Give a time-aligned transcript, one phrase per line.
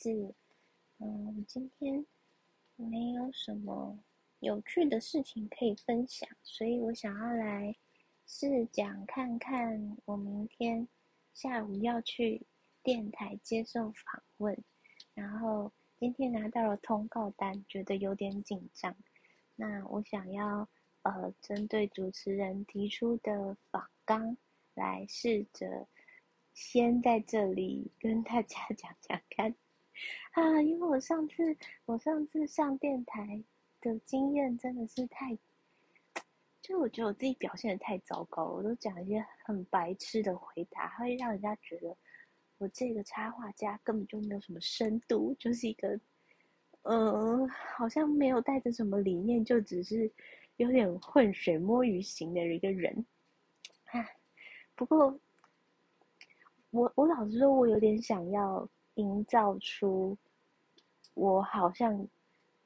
[0.00, 0.34] 子，
[0.96, 2.06] 嗯，今天
[2.76, 3.98] 没有什么
[4.38, 7.76] 有趣的事情可以分享，所以我想要来
[8.26, 10.88] 试讲看看，我明天
[11.34, 12.46] 下午要去
[12.82, 14.56] 电台接受访问，
[15.12, 18.96] 然后今天拿到了通告单，觉得有点紧张。
[19.54, 20.66] 那我想要
[21.02, 24.34] 呃，针对主持人提出的访纲
[24.72, 25.86] 来试着。
[26.52, 29.54] 先在这里跟大家讲讲看
[30.32, 33.42] 啊，因为我上次我上次上电台
[33.80, 35.36] 的经验真的是太，
[36.62, 41.96] 就我觉得我自己表现的太糟糕，我都讲一些很白痴的回答，会让人家觉得
[42.58, 45.98] 我这个插画家根本就没有什么深度，就是一个
[46.82, 50.10] 嗯，好像没有带着什么理念，就只是
[50.56, 53.04] 有点混水摸鱼型的一个人
[53.86, 54.04] 啊。
[54.74, 55.18] 不过。
[56.72, 58.64] 我我老实说，我有点想要
[59.00, 60.16] 营造出
[61.14, 62.08] 我好像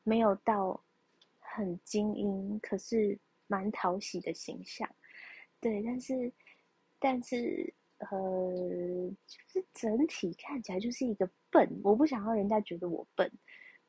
[0.03, 0.79] 没有到
[1.39, 4.89] 很精英，可是蛮讨喜的形象。
[5.61, 6.33] 对，但是
[6.99, 8.11] 但是呃，
[9.27, 11.81] 就是整体看起来就是一个笨。
[11.83, 13.31] 我不想要人家觉得我笨。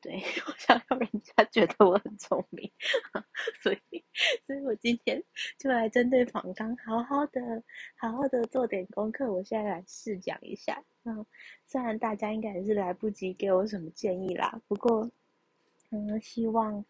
[0.02, 2.72] 对 我想要人家觉得我很聪明，
[3.62, 4.04] 所以，
[4.46, 5.24] 所以我今天
[5.58, 7.64] 就来针对访刚好好的、
[7.98, 9.34] 好好的做点功课。
[9.34, 10.84] 我现在来试讲一下。
[11.06, 11.26] 嗯，
[11.66, 15.10] 虽然大家应该也是来不及给我什么建议啦，不过，
[15.90, 16.86] 嗯，希望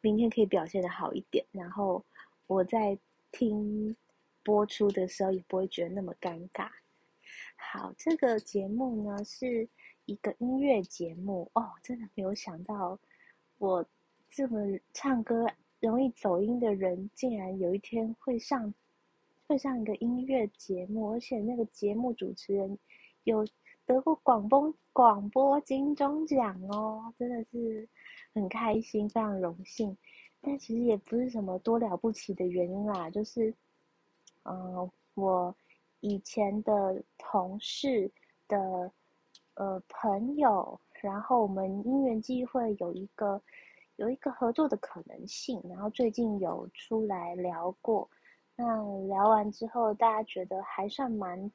[0.00, 2.02] 明天可以表现的好一点，然后
[2.46, 2.98] 我在
[3.32, 3.94] 听
[4.42, 6.70] 播出的时候也不会觉得那么尴尬。
[7.56, 9.68] 好，这个节目呢是。
[10.10, 12.98] 一个音乐节目哦，真的没有想到，
[13.58, 13.86] 我
[14.28, 14.58] 这么
[14.92, 15.46] 唱歌
[15.78, 18.74] 容易走音的人，竟然有一天会上
[19.46, 22.76] 会上一个音乐节目，而且那个节目主持人
[23.22, 23.46] 有
[23.86, 27.88] 得过广播广播金钟奖哦，真的是
[28.34, 29.96] 很开心，非常荣幸。
[30.40, 33.54] 但其实也不是什么多了不起的原因啦，就是，
[34.42, 35.54] 嗯，我
[36.00, 38.10] 以前的同事
[38.48, 38.90] 的。
[39.60, 43.38] 呃，朋友，然后我们因缘际会有一个
[43.96, 48.08] 有一个合作的可能性，然后最近有出来聊过，
[48.56, 48.64] 那
[49.06, 51.52] 聊完之后，大家觉得还算蛮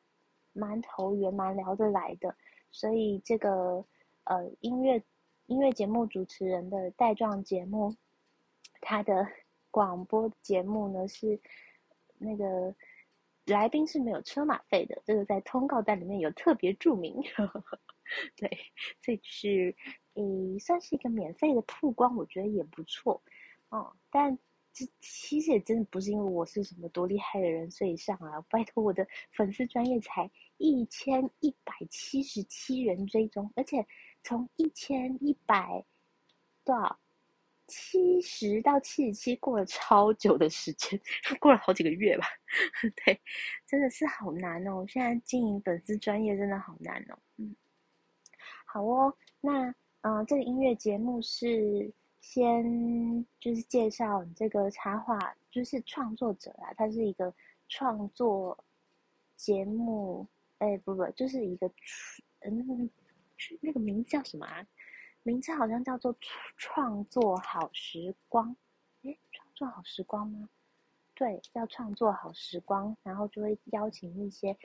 [0.54, 2.36] 蛮投缘，蛮聊得来的，
[2.70, 3.84] 所以这个
[4.26, 5.02] 呃音乐
[5.48, 7.92] 音乐节目主持人的带状节目，
[8.82, 9.28] 他的
[9.72, 11.40] 广播节目呢是
[12.20, 12.72] 那个
[13.48, 17.20] 来宾是没有车马费的，这个在通告单里面有特别注明。
[18.38, 18.50] 对，
[19.02, 19.76] 这是，
[20.16, 23.22] 诶，算是一个免费的曝光，我觉得也不错，
[23.70, 23.96] 哦。
[24.12, 24.38] 但
[24.74, 28.32] 这其实也真的不是因为我是什么多厉害的人，所以上来。
[28.50, 33.86] 拜托，我的粉丝专业才一千一百七十七人追踪，而且
[34.24, 35.84] 从一千一百
[36.64, 37.00] 多少
[37.68, 41.00] 七十到七十七，过了超久的时间，
[41.40, 42.26] 过了好几个月吧。
[43.06, 43.20] 对，
[43.66, 44.86] 真的是好难哦。
[44.88, 47.18] 现在经营粉丝专业真的好难哦。
[47.38, 47.56] 嗯。
[48.76, 55.18] 好哦，那嗯，这个音乐节目是先就是介绍你这个插画，
[55.50, 57.34] 就是创作者啊，他是一个
[57.70, 58.62] 创作
[59.38, 60.28] 节目，
[60.58, 61.72] 哎，不不，就是一个
[62.42, 62.92] 嗯，
[63.62, 64.68] 那个名字叫什么啊？
[65.24, 66.14] 名字好像叫做
[66.58, 68.54] 创作好时光，
[69.04, 70.50] 哎，创作好时光吗？
[71.14, 74.58] 对，叫创作好时光，然后就会邀请一些。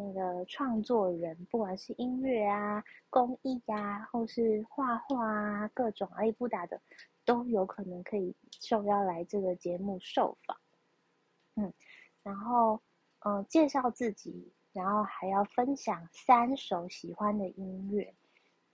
[0.00, 6.80] 那个创作人，不管是音乐啊、工艺呀，或是画画啊，各种阿里不达的，
[7.24, 10.56] 都有可能可以受邀来这个节目受访。
[11.56, 11.72] 嗯，
[12.22, 12.80] 然后
[13.24, 18.14] 嗯，介绍自己，然后还要分享三首喜欢的音乐。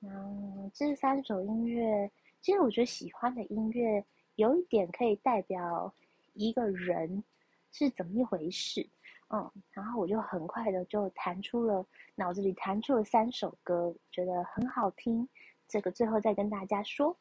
[0.02, 2.10] 嗯，这三首音乐，
[2.42, 4.04] 其实我觉得喜欢的音乐
[4.34, 5.90] 有一点可以代表
[6.34, 7.24] 一个人
[7.72, 8.86] 是怎么一回事。
[9.34, 11.84] 嗯，然后我就很快的就弹出了
[12.14, 15.28] 脑子里弹出了三首歌，觉得很好听。
[15.66, 17.16] 这个最后再跟大家说。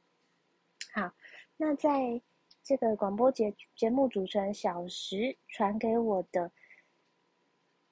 [0.94, 1.12] 好，
[1.58, 2.22] 那在
[2.62, 6.52] 这个广播节节目主持人小石传给我的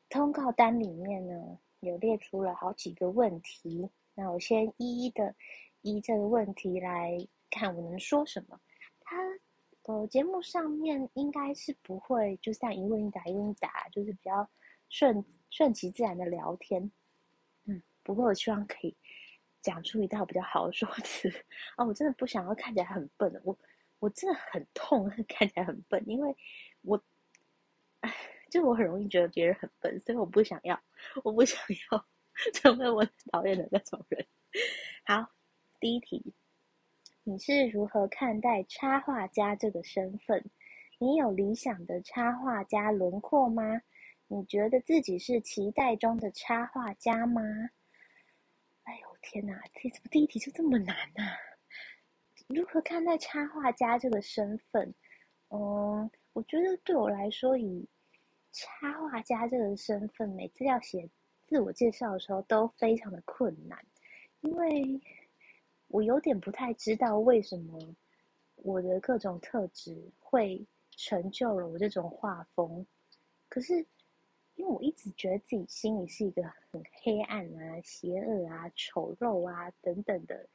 [0.08, 3.90] 通告单里面呢，有列出了好几个问题。
[4.14, 5.34] 那我先一一的
[5.82, 8.60] 依这个问题来看，我能说什么？
[9.00, 9.16] 他。
[9.84, 14.48] 呃，节目上面应该是不会，就像一问一答，一问一答，就是比较
[14.90, 16.92] 顺顺其自然的聊天。
[17.66, 18.96] 嗯，不过我希望可以
[19.62, 21.30] 讲出一套比较好的说辞。
[21.78, 23.58] 哦，我真的不想要看起来很笨，我
[24.00, 26.36] 我真的很痛，看起来很笨，因为
[26.84, 27.02] 我，
[28.02, 28.14] 哎，
[28.50, 30.80] 就我很容易觉得别人很笨，所以我不想要，
[31.24, 31.60] 我不想
[31.92, 32.06] 要
[32.54, 34.26] 成为我讨厌的那种人。
[35.06, 35.32] 好，
[35.80, 36.34] 第一题，
[37.32, 40.44] 你是如何看待插画家这个身份？
[41.00, 43.82] 你有理想的插画家轮廓吗？
[44.28, 47.42] 你觉得自己是期待中的插画家吗？
[48.84, 51.24] 哎呦天哪，这怎么第一题就这么难呢？
[52.48, 54.94] 如何看待插画家这个身份？
[55.52, 57.88] 嗯，我觉得对我来说，以
[58.52, 61.10] 插画家这个身份，每次要写
[61.48, 63.80] 自我介绍的时候都非常的困难，
[64.42, 65.00] 因为
[65.92, 67.78] 我有点不太知道为什么
[68.56, 72.86] 我的各种特质会成就了我这种画风。
[73.50, 73.86] 可是，
[74.56, 76.42] 因为我一直觉得自己心里是一个
[76.72, 80.48] 很黑暗啊、邪恶啊、丑陋啊等等的，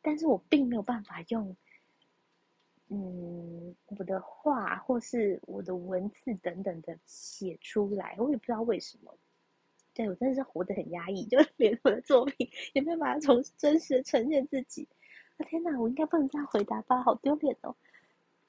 [0.00, 1.54] 但是我并没有办法用。
[2.88, 9.14] 嗯，我的画或是我的文字等等的写出来，我也不知道为什么。
[9.94, 14.88] 对我真的是活得很压抑， 就连我的作品也没有办法从真实的呈现自己。
[15.36, 17.02] 啊天哪，我应该不能这样回答吧？
[17.02, 17.74] 好丢脸哦。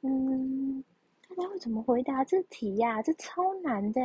[0.01, 0.83] 嗯，
[1.29, 3.01] 大家会怎么回答这题呀？
[3.01, 4.01] 这超难的。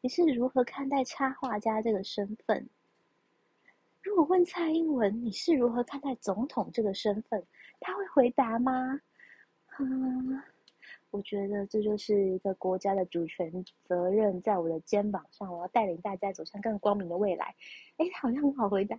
[0.00, 2.68] 你是如何看待插画家这个身份？
[4.02, 7.44] 如果问蔡英文，你是如何看待总统这个身份？
[7.80, 9.00] 他会回答吗？
[9.78, 10.40] 嗯，
[11.10, 17.54] 我觉得这就是一个国家的主权责任在我的肩膀上，我要带领大家走向更光明的未来。
[17.96, 18.96] 哎，好像很好回答，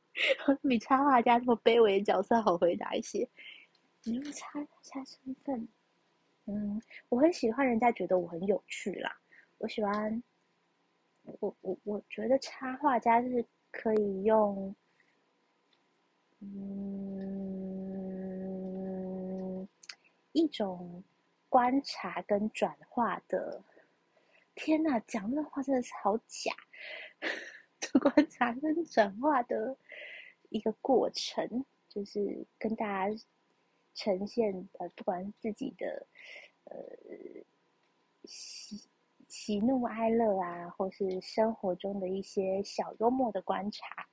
[0.68, 3.28] 比插画家这么卑微的角色好回答一些。
[4.04, 5.68] 你用插插身份，
[6.46, 9.14] 嗯，我很喜欢人家觉得我很有趣啦。
[9.58, 10.22] 我喜欢，
[11.40, 14.74] 我我我觉得插画家是可以用，
[16.40, 17.42] 嗯。
[20.34, 21.04] 一种
[21.52, 23.62] 观察跟转化的，
[24.54, 26.50] 天哪，讲这话真的是好假！
[28.00, 29.76] 观察跟转化的
[30.48, 33.22] 一个过程，就是跟大家
[33.92, 36.06] 呈现呃，不管是自己的
[36.64, 36.74] 呃
[38.24, 38.88] 喜
[39.28, 44.08] 喜怒哀乐啊，或是生活中的一些小幽默的观察，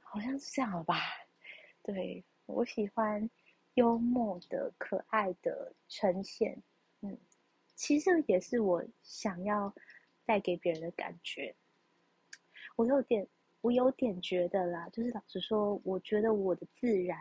[0.00, 1.00] 好像是这样吧？
[1.82, 3.30] 对我喜欢。
[3.78, 6.60] 幽默的、可爱的呈现，
[7.00, 7.16] 嗯，
[7.76, 9.72] 其实也是我想要
[10.26, 11.54] 带给别人的感觉。
[12.74, 13.24] 我有点，
[13.60, 17.16] 我有点觉得啦，就是老实说，我觉得我的自然，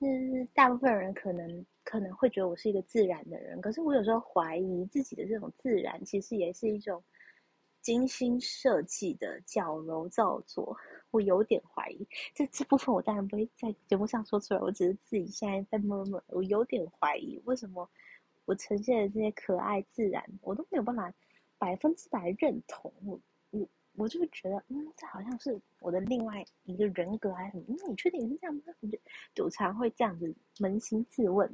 [0.00, 7.00] 嗯，大部分人可能可能会觉得我是一个自然的人，可是我有时候怀疑自己的这种自然，其实也是一种。
[7.84, 10.74] 精心设计的矫揉造作，
[11.10, 12.08] 我有点怀疑。
[12.34, 16.24] 这这部分我当然不会在节目上说出来，我只是自己现在在默默。
[16.28, 17.86] 我有点怀疑，为什么
[18.46, 21.12] 我呈现的这些可爱自然，我都没有办法
[21.58, 22.90] 百分之百认同。
[23.04, 23.20] 我
[23.50, 27.64] 我我就会觉得，嗯，这好像是我的另外一个人格还是什么？
[27.68, 28.62] 嗯，你确定是这样吗？
[29.36, 31.46] 我常会这样子扪心自问。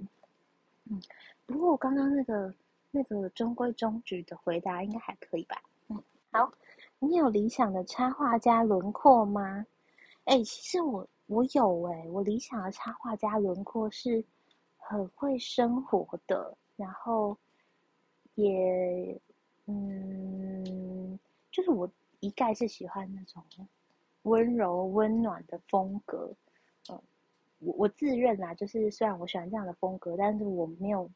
[0.85, 1.03] 嗯，
[1.44, 2.55] 不过我刚刚那个
[2.93, 5.61] 那个中规中矩的回答应该还可以吧？
[6.32, 6.53] 好，
[7.00, 9.67] 你有理想的插画家轮廓吗？
[10.27, 14.25] 哎，其实我我有哎，我理想的插画家轮廓是
[14.77, 17.37] 很会生活的，然后
[18.37, 19.20] 也
[19.67, 21.19] 嗯，
[21.51, 23.43] 就是我一概是喜欢那种
[24.22, 26.32] 温柔温暖的风格。
[26.89, 27.03] 嗯，
[27.58, 31.10] 我我自认啊，就是虽然我喜欢这样的风格，但是我没有，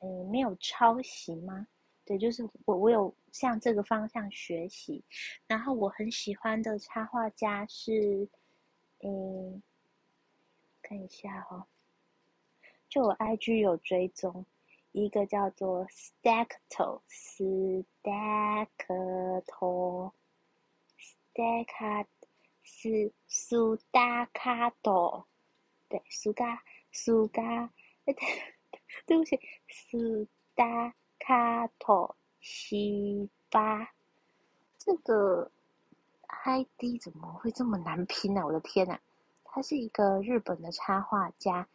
[0.00, 1.68] 嗯，没有抄袭吗？
[2.08, 5.04] 对，就是我，我有向这个方向学习，
[5.46, 8.26] 然后我很喜欢的插画家是，
[9.00, 9.62] 嗯，
[10.80, 11.66] 看一下哈，
[12.88, 14.46] 就我 IG 有追踪
[14.92, 20.14] 一个叫做 Stackto 斯达克托
[20.98, 22.06] ，Stack
[22.64, 25.26] 斯苏达卡多，
[25.90, 27.70] 对，苏嘎苏嘎，
[28.06, 28.16] 对
[29.04, 29.38] 对不起，
[29.68, 30.94] 苏达。
[31.28, 33.92] 卡托西巴，
[34.78, 35.50] 这个
[36.26, 38.46] ID 怎么会这么难拼呢？
[38.46, 38.98] 我的天呐，
[39.44, 41.68] 他是一个日本的插画家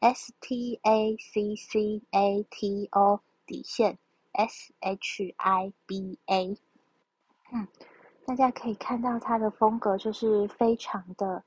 [0.00, 3.96] ，S T A C C A T O 底线
[4.32, 6.58] S H I B A。
[7.52, 7.68] 嗯，
[8.26, 11.44] 大家可以看到他的风格就是非常的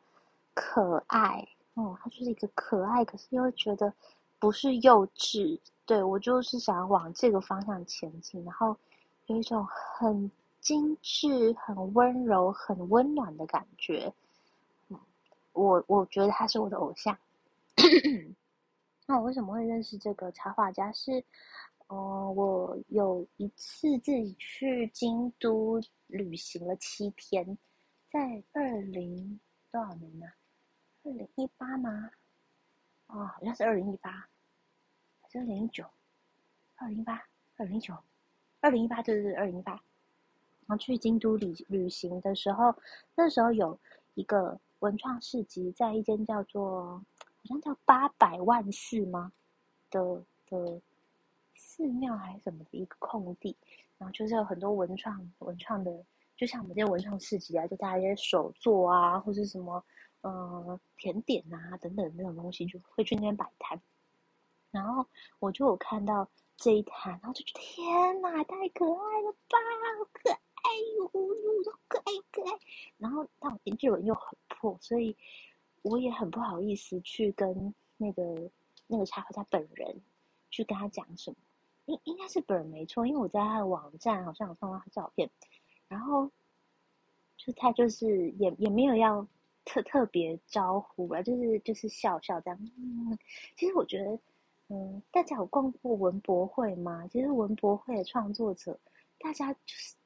[0.54, 3.94] 可爱，嗯，他就是一个可爱，可是又觉得
[4.40, 5.60] 不是幼稚。
[5.86, 8.78] 对我就是想往这个方向前进，然后
[9.26, 14.14] 有一种很精致、很温柔、很温暖的感觉。
[15.54, 17.18] 我我觉得他是我的偶像。
[19.06, 20.90] 那我为什么会认识这个插画家？
[20.94, 21.24] 是，
[21.88, 27.58] 呃，我有一次自己去京都旅行了七天，
[28.10, 29.40] 在二零
[29.72, 30.26] 多少年呢？
[31.04, 32.12] 二零一八吗？
[33.08, 34.30] 哦，好像是二零一八，
[35.32, 35.86] 是二零一九？
[36.76, 37.24] 二零一八，
[37.56, 37.96] 二零一九，
[38.60, 39.72] 二零一八，对对对，二零一八。
[39.72, 42.76] 然后去京都旅旅行的时候，
[43.16, 43.80] 那时候有
[44.16, 49.32] 一个文创市集，在一间叫做好像叫八百万寺吗
[49.90, 50.82] 的的
[51.56, 53.56] 寺庙还是什么的一个空地，
[53.98, 56.04] 然后就是有很多文创文创的，
[56.36, 59.82] 就像我们这些文创市集啊，就大家一些手作啊，或者什么
[60.24, 63.82] 嗯甜点啊等等那种东西，就会去那边摆摊。
[64.72, 65.06] 然后
[65.40, 69.58] 我就有看到这一摊，然后就觉得天哪，太可爱了吧，
[69.98, 72.58] 好可爱哟，又可爱可爱。
[72.98, 75.16] 然后但我日文又很破，所以
[75.82, 78.50] 我也很不好意思去跟那个
[78.88, 80.02] 那个插画家本人
[80.50, 81.38] 去跟他讲什么。
[81.88, 85.30] 应应该是本人没错，因为我在他的网站好像有看到他照片，
[85.90, 86.32] 然后
[87.36, 89.28] 就他就是也也没有要
[89.66, 92.60] 特特别招呼啊，就是就是笑笑这样。
[92.78, 93.18] 嗯，
[93.58, 94.18] 其实我觉得。
[94.74, 97.06] 嗯，大家有逛过文博会吗？
[97.12, 98.80] 其实文博会的创作者，
[99.20, 99.60] 大家就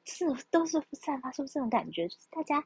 [0.06, 2.58] 是是都是散发出这种感觉，就是大家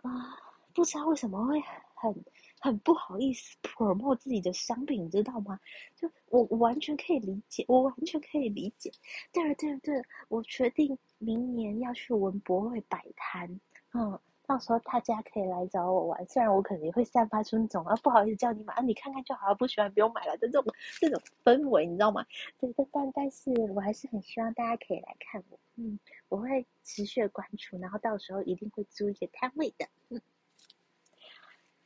[0.00, 0.38] 啊，
[0.72, 1.60] 不知道为什么会
[1.94, 2.24] 很
[2.60, 5.60] 很不好意思 promote 自己的商品，你知道吗？
[5.96, 8.90] 就我完全可以理解，我完全可以理解。
[9.32, 13.60] 对了对了对了，我决定明年要去文博会摆摊，
[13.92, 14.18] 嗯。
[14.46, 22.24] 到时候大家可以来找我玩，虽然我可能会散发出那种啊不好意思叫你买啊你看看就好，不喜欢不用买了的这种这种氛围，你知道吗？
[22.58, 25.98] 对，但但但是我还是很希望大家可以来看我，嗯，
[26.28, 30.22] 我会持续的关注，然后到时候一定会租一些摊位的，嗯。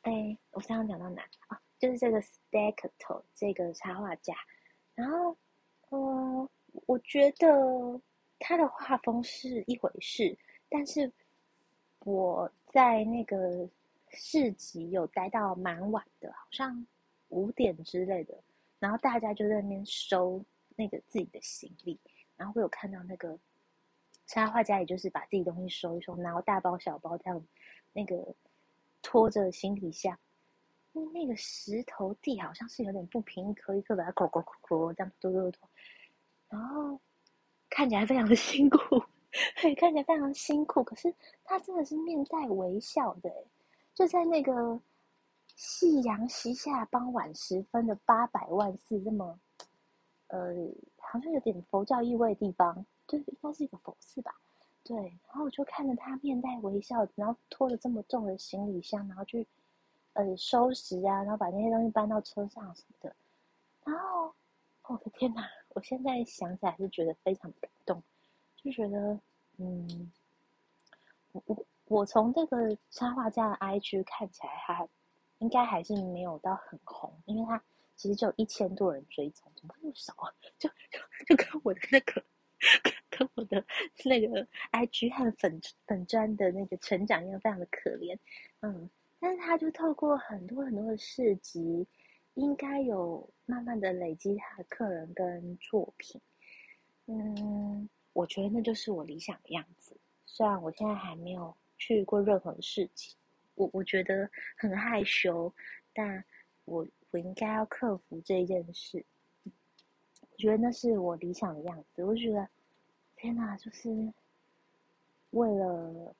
[0.03, 1.59] 哎，我刚刚讲到哪啊？
[1.79, 4.35] 就是这个 Stackto 这个插画家，
[4.95, 5.35] 然后，
[5.91, 6.47] 嗯，
[6.87, 7.99] 我觉得
[8.39, 10.37] 他的画风是一回事，
[10.69, 11.11] 但是。
[12.01, 13.69] 我在那个
[14.11, 16.87] 市集有待到蛮晚的，好像
[17.29, 18.43] 五点之类的。
[18.79, 20.43] 然后大家就在那边收
[20.77, 22.01] 那个自己的行李，
[22.37, 23.39] 然后我有看到那个
[24.27, 27.47] 插画家，也就是把自己东西收一收，然后大包小包这样，
[27.93, 28.35] 那个
[29.03, 30.19] 拖着行李箱，
[31.13, 35.69] 那个石头地好像是有点不平，一颗一颗把它抠抠抠抠这样拖拖拖，
[36.49, 36.99] 然后
[37.69, 38.79] 看起来非常的辛苦。
[39.63, 43.31] 对，看起来非常辛苦，可是他真的是面带微笑的，
[43.95, 44.81] 就在那个
[45.55, 49.39] 夕阳西下、傍晚时分的八百万寺这么，
[50.29, 50.55] 呃，
[50.99, 54.35] 好像有点佛教意味的地方，就应该是一个佛寺吧。
[54.83, 59.47] 对，然后我就看着他面带微笑，然后拖着这么重的行李箱，然后去
[60.15, 63.15] 呃收拾啊，然后把那些东西搬到车上什么的。
[63.85, 64.35] 然后，
[64.89, 65.49] 我的天哪！
[65.75, 68.03] 我现在想起来是觉得非常感动。
[68.63, 69.19] 就觉得，
[69.57, 70.13] 嗯，
[71.33, 74.87] 我我我从这个插画家的 IG 看起来，他
[75.39, 77.63] 应该还是没有到很红，因为他
[77.97, 80.29] 其实就有一千多人追踪，怎么那么少啊？
[80.59, 82.23] 就就就跟我的那个，
[83.09, 83.65] 跟我的
[84.05, 88.19] 那个 IG 和粉粉砖的那个成长一样，非常的可怜。
[88.61, 91.87] 嗯，但是他就透过很多很多的市集，
[92.35, 96.21] 应该有慢慢的累积他的客人跟作品，
[97.07, 97.89] 嗯。
[98.21, 99.97] 我觉得那就是我理想的样子。
[100.27, 103.17] 虽然我现在还没有去过任何事情，
[103.55, 105.51] 我我觉得很害羞，
[105.95, 106.23] 但
[106.67, 109.03] 我我应该要克服这一件事。
[109.45, 112.05] 我觉得那是我理想的样子。
[112.05, 112.47] 我觉得，
[113.17, 114.13] 天哪，就是
[115.31, 116.15] 为了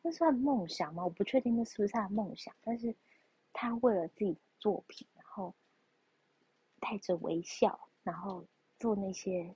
[0.00, 1.04] 那算梦想吗？
[1.04, 2.94] 我不确定那是不是他的梦想，但是
[3.52, 5.54] 他为了自己的作品，然后
[6.80, 8.46] 带着微笑，然后
[8.78, 9.54] 做那些。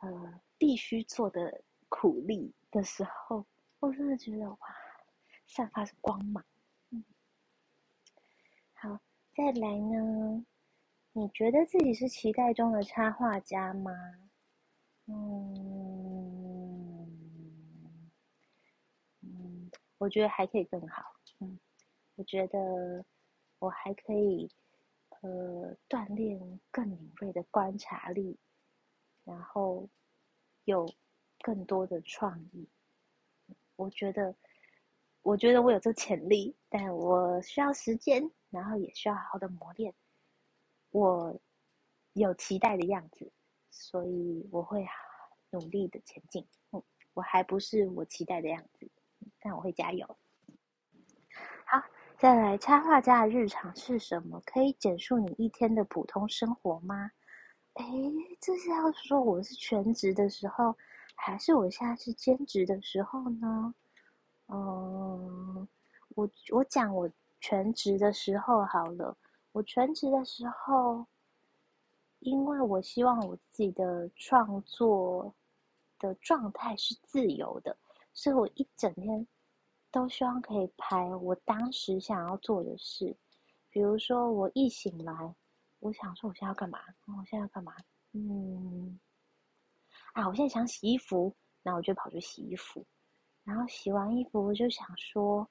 [0.00, 3.44] 呃，必须做的苦力的时候，
[3.80, 4.58] 我真的觉得哇，
[5.46, 6.44] 散发着光芒。
[6.90, 7.04] 嗯，
[8.74, 8.98] 好，
[9.34, 10.44] 再来呢？
[11.12, 13.92] 你觉得自己是期待中的插画家吗？
[15.06, 15.50] 嗯
[19.22, 21.02] 嗯，我觉得还可以更好。
[21.40, 21.58] 嗯，
[22.14, 23.04] 我觉得
[23.58, 24.48] 我还可以
[25.20, 28.38] 呃锻炼更敏锐的观察力。
[29.30, 29.88] 然后
[30.64, 30.92] 有
[31.40, 32.68] 更多的创意，
[33.76, 34.34] 我觉得，
[35.22, 39.94] 我觉得我有这潜力，但我需要时间，然后也需要好好的磨练。
[40.90, 41.40] 我
[42.14, 43.30] 有期待的样子，
[43.70, 44.84] 所以我会
[45.50, 46.44] 努力的前进。
[46.72, 46.82] 嗯，
[47.14, 48.90] 我还不是我期待的样子，
[49.40, 50.18] 但我会加油。
[51.64, 51.80] 好，
[52.18, 54.42] 再来，插画家的日常是什么？
[54.44, 57.12] 可以简述你一天的普通生活吗？
[57.74, 57.84] 哎，
[58.40, 60.76] 这是要说我是全职的时候，
[61.14, 63.74] 还是我现在是兼职的时候呢？
[64.48, 65.68] 嗯，
[66.16, 67.10] 我我讲我
[67.40, 69.16] 全职的时候好了。
[69.52, 71.06] 我全职的时候，
[72.18, 75.34] 因为我希望我自己的创作
[75.98, 77.76] 的状态是自由的，
[78.12, 79.26] 所以我一整天
[79.90, 83.16] 都希望可以拍我当时想要做的事。
[83.70, 85.34] 比如说，我一醒来，
[85.80, 86.78] 我想说我现在要干嘛？
[87.06, 87.74] 我现在要干嘛？
[88.12, 88.98] 嗯，
[90.14, 92.86] 啊，我现在想洗衣服，然后我就跑去洗衣服。
[93.44, 95.48] 然后洗完衣服，我就想说，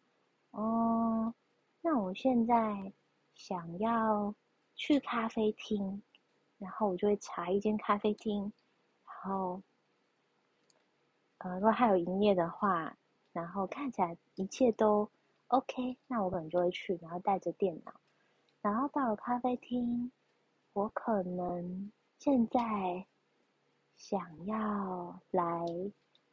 [0.52, 1.34] 哦，
[1.82, 2.94] 那我现在。
[3.36, 4.36] 想要
[4.76, 6.04] 去咖啡厅，
[6.58, 8.52] 然后我就会查一间咖啡厅，
[9.06, 9.64] 然后，
[11.38, 12.98] 呃，如果还有营业的话，
[13.32, 15.10] 然后看起来一切都
[15.48, 17.94] OK，那我可能就会去，然后带着电脑，
[18.62, 20.12] 然后到了咖啡厅，
[20.74, 23.06] 我可能现在
[23.98, 25.66] 想要来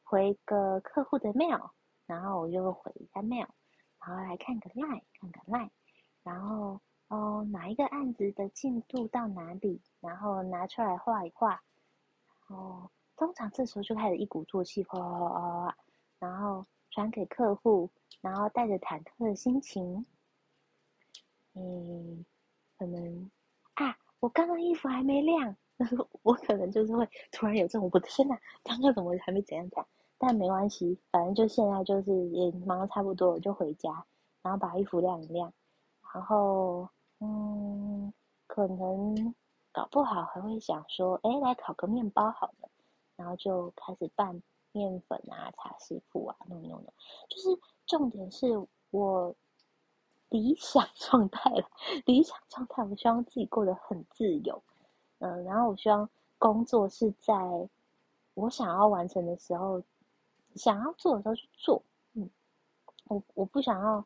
[0.02, 1.70] 回个客户的 mail，
[2.06, 3.48] 然后我就回一下 mail，
[4.00, 5.70] 然后来看个 line，看个 line，
[6.22, 6.80] 然后。
[7.08, 9.80] 哦，哪一个案子的进度到哪里？
[10.00, 11.62] 然后拿出来画一画。
[12.48, 15.76] 哦，通常这时候就开始一鼓作气，哗哗哗哗，
[16.18, 17.88] 然后传给客户，
[18.20, 20.04] 然后带着忐忑的心情，
[21.54, 22.26] 嗯，
[22.76, 23.30] 可能
[23.74, 25.56] 啊，我刚刚衣服还没晾，
[26.22, 29.86] 我可能就是会突然有这种，我的天哪，刚刚怎么还没怎样讲？
[30.18, 34.04] 但没关系，反正就现在就是也忙的差不多我，就回家，
[34.42, 35.52] 然后把衣服晾一晾，
[36.14, 36.88] 然后。
[37.18, 38.12] 嗯，
[38.46, 39.34] 可能
[39.72, 42.68] 搞不好还会想说，哎，来烤个面包好了，
[43.16, 44.42] 然后就开始拌
[44.72, 46.84] 面粉啊、茶师傅啊，弄弄弄。
[47.30, 47.48] 就是
[47.86, 48.48] 重点是
[48.90, 49.34] 我
[50.28, 51.70] 理想状态了，
[52.04, 54.62] 理想状态，我希望自己过得很自由。
[55.18, 57.34] 嗯，然后我希望工作是在
[58.34, 59.82] 我想要完成的时候，
[60.54, 61.82] 想要做的时候去做。
[62.14, 62.30] 嗯，
[63.04, 64.04] 我我不想要，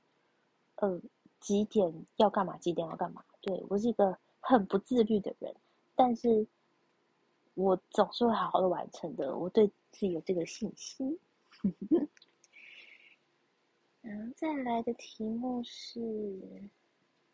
[0.76, 1.00] 呃。
[1.40, 2.54] 几点要干嘛？
[2.58, 3.24] 几点要干嘛？
[3.40, 5.56] 对我是一个很不自律的人，
[5.94, 6.46] 但是
[7.54, 9.34] 我总是会好好的完成的。
[9.34, 11.18] 我对自己有这个信心。
[14.02, 16.00] 然后再来的题目是：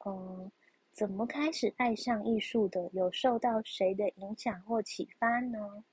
[0.05, 0.51] 嗯，
[0.93, 2.91] 怎么开始爱上艺术的？
[2.93, 5.85] 有受到谁的影响或启发呢？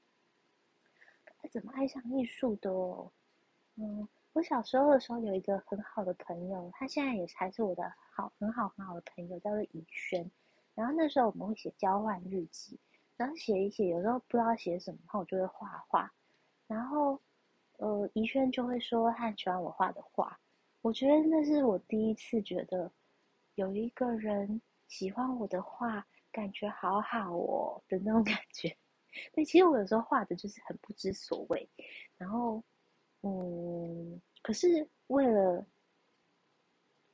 [1.52, 3.12] 怎么爱上艺术的哦？
[3.76, 4.08] 嗯。
[4.34, 10.28] 我小时候的时候有一个很好的朋友，他现在也还是我的好很好很好的朋友，叫做怡轩。
[10.74, 12.80] 然后那时候我们会写交换日记，
[13.16, 16.12] 然后写一写，有时候不知道写什么，然后我就会画画。
[16.66, 17.22] 然后，
[17.78, 20.40] 呃，怡轩就会说他很喜欢我画的画。
[20.84, 22.92] 我觉得那是我第一次觉得
[23.56, 28.78] 有一个人喜欢我的画，感觉好好哦的那种感觉。
[29.34, 31.68] 对，其实我有时候画的就是很不知所谓，
[32.18, 32.64] 然后。
[33.26, 35.66] 嗯，可是为了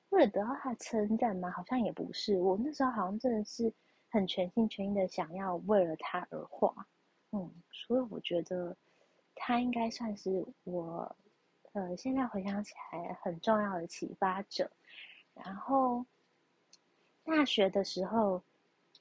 [0.10, 1.52] 为了得到他称赞吗？
[1.52, 2.40] 好像也不是。
[2.40, 3.72] 我那时候好像真的是
[4.10, 6.74] 很全心全意的想要为了他而画，
[7.32, 8.76] 嗯，所以我觉得
[9.36, 11.16] 他应该算是我，
[11.74, 14.70] 呃，现在回想起来很重要的启发者。
[15.34, 16.06] 然后
[17.24, 18.42] 大学的时候，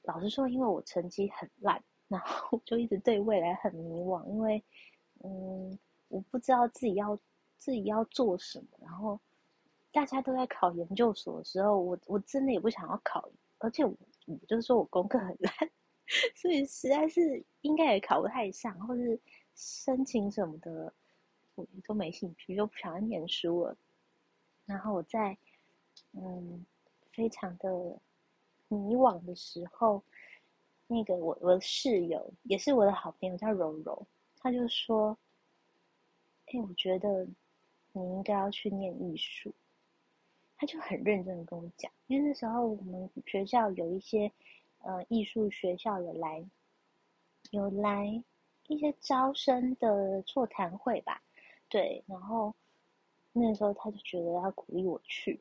[0.03, 4.63] 老实说，因为我成绩很烂，然后就一直对未来很迷惘，因为，
[5.23, 5.77] 嗯。
[6.11, 7.15] 我不知道自己要
[7.59, 9.19] 自己要做什么，然后
[9.91, 13.29] 大家都在考研究所的时候，我我真的也不想要考，
[13.59, 13.93] 而且我
[14.25, 15.53] 我就是说我功课很烂，
[16.35, 19.21] 所以实在是应该也考不太上，或是
[19.53, 20.91] 申请什么的，
[21.59, 23.77] 我都没兴趣，就不想念书了。
[24.65, 25.37] 然后我在
[26.13, 26.65] 嗯
[27.11, 27.69] 非常的
[28.67, 30.01] 迷惘的时候，
[30.87, 34.05] 那个我我的室友也是我的好朋友叫柔柔，
[34.37, 35.17] 他就说。
[36.51, 37.27] 哎，我觉得
[37.91, 39.53] 你应该要去念艺术。
[40.57, 44.31] 他就很认真的跟我讲，因为那时候我们学校有一些
[44.79, 46.43] 呃艺术学校有来
[47.51, 48.23] 有来
[48.65, 51.21] 一些招生的座谈会吧，
[51.69, 52.53] 对，然后
[53.33, 55.39] 那时候他就觉得要鼓励我去，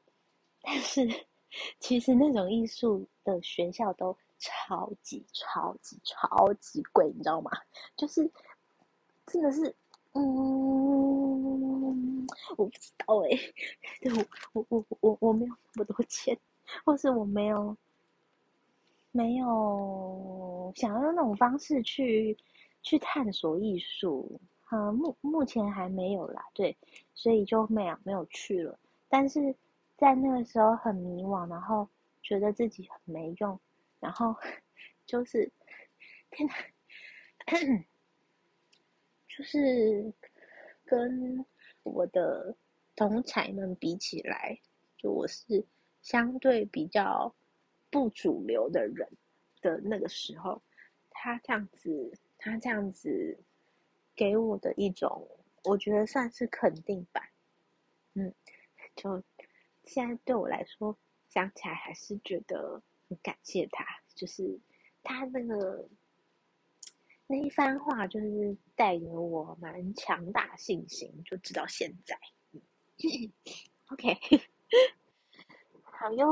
[0.62, 1.08] 但是
[1.80, 7.50] 其实那种艺术的学校都超级超级超级贵，你知道吗？
[7.96, 8.30] 就是
[9.26, 9.74] 真的是。
[10.14, 10.24] 嗯，
[12.56, 13.28] 我不知道哎，
[14.00, 16.36] 对我我我我我没有那么多钱，
[16.84, 17.76] 或是我没有
[19.12, 22.36] 没有想要用那种方式去
[22.82, 26.76] 去探索艺术，啊，目目前还没有啦，对，
[27.14, 28.78] 所以就没有没有去了。
[29.08, 29.54] 但是
[29.96, 31.88] 在那个时候很迷惘，然后
[32.22, 33.58] 觉得自己很没用，
[33.98, 34.36] 然后
[35.06, 35.50] 就是
[36.30, 36.54] 天哪！
[39.28, 40.12] 就是
[40.84, 41.46] 跟
[41.84, 42.54] 我的
[42.94, 44.58] 同才们比起来，
[44.98, 45.64] 就我是
[46.02, 47.34] 相对比较
[47.88, 49.08] 不主流的人
[49.62, 50.60] 的那个时候，
[51.08, 53.38] 他这样子，他这样子
[54.18, 55.28] 给我的一种，
[55.62, 57.22] 我觉得算是肯定吧。
[58.14, 58.34] 嗯，
[58.96, 59.22] 就
[59.84, 63.84] 现在对我来说，想起来还是觉得很感谢他，
[64.16, 64.58] 就是
[65.04, 65.88] 他那个。
[67.30, 72.18] 那一番话就是带给我蛮强大信心，就直到现在。
[73.90, 74.16] OK，
[75.84, 76.26] 好哟。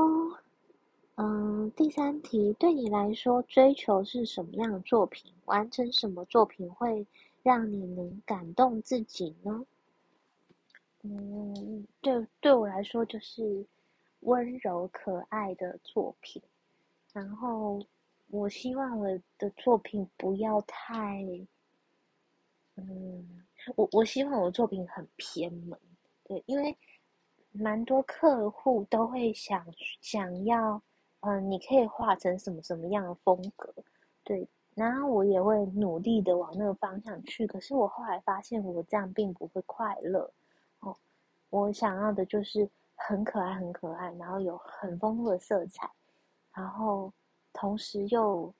[1.13, 5.31] 嗯，第三题，对你来说，追求是什么样的作品？
[5.45, 7.05] 完成什么作品会
[7.47, 9.65] 让你能感动自己呢？
[11.03, 13.65] 嗯，对，对我来说就是
[14.19, 16.41] 温柔可爱的作品，
[17.13, 17.79] 然后。
[18.29, 19.07] 我希望我
[19.37, 21.23] 的作品不要太，
[22.75, 23.45] 嗯，
[23.77, 25.79] 我我希望我的作品很偏门，
[26.25, 26.77] 对，因为
[27.53, 29.65] 蛮多客户都会想
[30.01, 30.81] 想要，
[31.21, 33.73] 嗯，你可以画成什么什么样的风格，
[34.25, 34.45] 对，
[34.77, 40.31] 然后我也会努力的往那个方向去，可是我后来发现我这样并不会快乐，
[40.79, 40.95] 哦，
[41.49, 45.91] 我想要的就是很可爱很可爱，然后有很丰富的色彩，
[46.53, 47.11] 然后。
[47.59, 48.53] 同时又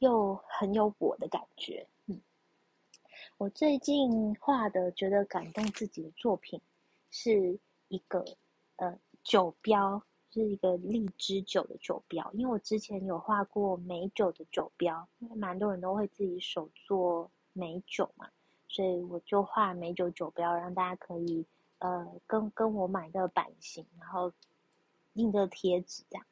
[0.00, 2.20] 又很有我的感觉，嗯，
[3.36, 6.60] 我最近画的觉得感动自己的作品，
[7.08, 8.24] 是一个
[8.78, 12.30] 呃酒标，是一个荔枝酒的酒标。
[12.32, 18.28] 因为我之前有画过美酒的酒标，因为蛮多人都会自己手做美酒嘛，
[18.68, 21.44] 所以我就画美酒酒标，让大家可以
[21.78, 24.32] 呃跟跟我买个版型，然后
[25.14, 26.24] 印个贴纸这样。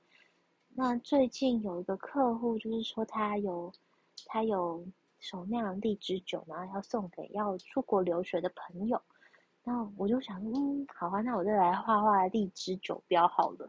[0.75, 3.73] 那最近有一个客户，就是说他有
[4.27, 4.87] 他有
[5.19, 9.03] 手酿荔枝酒，然后要送给要出国留学的朋友。
[9.65, 13.69] 那我就想，嗯，好啊，那我就来画画荔枝酒标好了。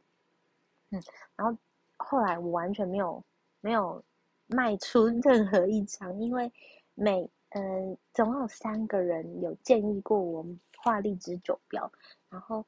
[0.91, 1.01] 嗯，
[1.35, 1.57] 然后
[1.97, 3.23] 后来我完全没有
[3.61, 4.03] 没有
[4.47, 6.51] 卖出任何一张，因为
[6.95, 10.45] 每嗯总有三个人有建议过我
[10.77, 11.91] 画荔枝酒标，
[12.29, 12.65] 然后。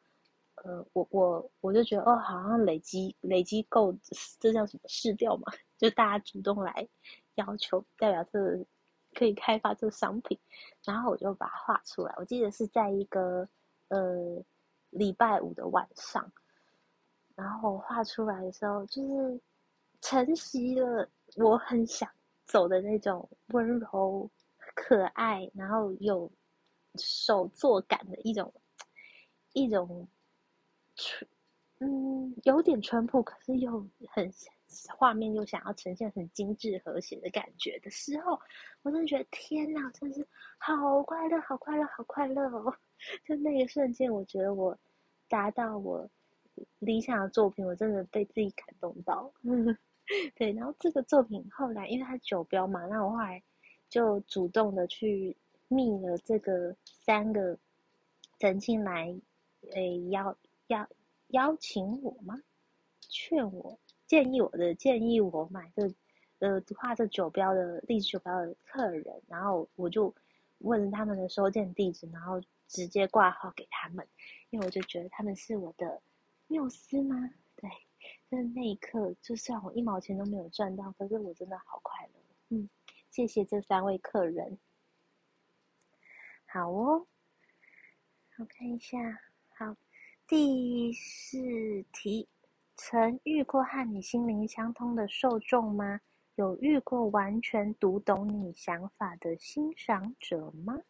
[0.63, 3.91] 呃，我我我就觉得哦，好像累积累积够，
[4.39, 5.51] 这叫什么试调嘛？
[5.75, 6.87] 就大家主动来
[7.33, 8.63] 要求，代表这
[9.15, 10.37] 可以开发这个商品，
[10.83, 12.13] 然后我就把它画出来。
[12.17, 13.49] 我记得是在一个
[13.87, 14.43] 呃
[14.91, 16.31] 礼拜五的晚上，
[17.41, 19.41] 然后我画出来的时候，就是
[20.01, 22.09] 承袭了我很想
[22.45, 24.29] 走的那种温柔、
[24.75, 26.31] 可爱，然后有
[26.95, 28.53] 手作感的一种
[29.53, 30.07] 一种。
[31.79, 33.71] 嗯，有点淳朴，可是又
[34.11, 34.31] 很
[34.95, 38.39] 画面，又想要呈现很精致和谐的感觉的时候，
[38.83, 40.27] 我真的觉得天哪，真是
[40.59, 42.71] 好快乐，好快乐，好快乐哦！
[43.25, 44.77] 就那一瞬间，我觉得我
[45.27, 46.07] 达到我
[46.79, 49.31] 理想的作品，我真的被自己感动到。
[50.35, 53.41] 对，然后这个作品后来，因为它酒标嘛，那我后来
[53.89, 55.35] 就主动的去
[55.67, 57.57] 密了这个三个
[58.39, 59.15] 曾经来
[59.73, 60.35] 诶邀。
[60.67, 60.87] 邀
[61.31, 62.41] 邀请我吗？
[63.01, 65.93] 劝我、建议我的、建议我买这
[66.39, 70.15] 呃画这酒标的荔枝酒标的客人，然后我就
[70.59, 74.07] 问他们的收件地址，然后直接挂号给他们，
[74.49, 76.01] 因为我就觉得他们是我的
[76.51, 77.15] 缪斯吗？
[77.55, 77.69] 对，
[78.29, 82.13] 就是那一刻，就算我一毛钱都没有赚到，可是我真的好快乐。
[82.49, 82.69] 嗯，
[83.09, 84.59] 谢谢这三位客人。
[86.45, 87.07] 好哦，
[88.37, 88.97] 我看一下，
[89.57, 89.77] 好。
[90.27, 91.37] 第四
[91.93, 92.27] 题：
[92.75, 96.01] 曾遇过和你心灵相通的受众吗？
[96.35, 100.81] 有遇过完全读懂你想法的欣赏者吗？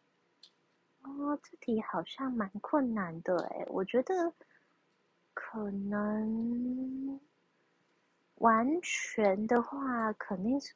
[1.02, 4.32] 哦，这题好像蛮困难的诶，我觉得
[5.34, 7.20] 可能
[8.36, 10.74] 完全的话肯定是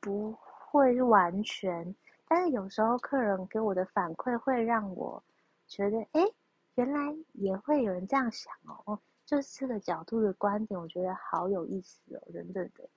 [0.00, 1.94] 不会完全，
[2.26, 5.22] 但是有时候客人给我的反馈会让我
[5.66, 6.22] 觉得，哎。
[6.74, 12.88] 原来也会有人这样想哦，就是这个角度的观点，我觉得好有意思哦，等等的，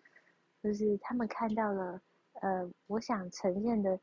[0.61, 1.99] 就是他们看到了，
[2.41, 3.99] 呃，我想呈现的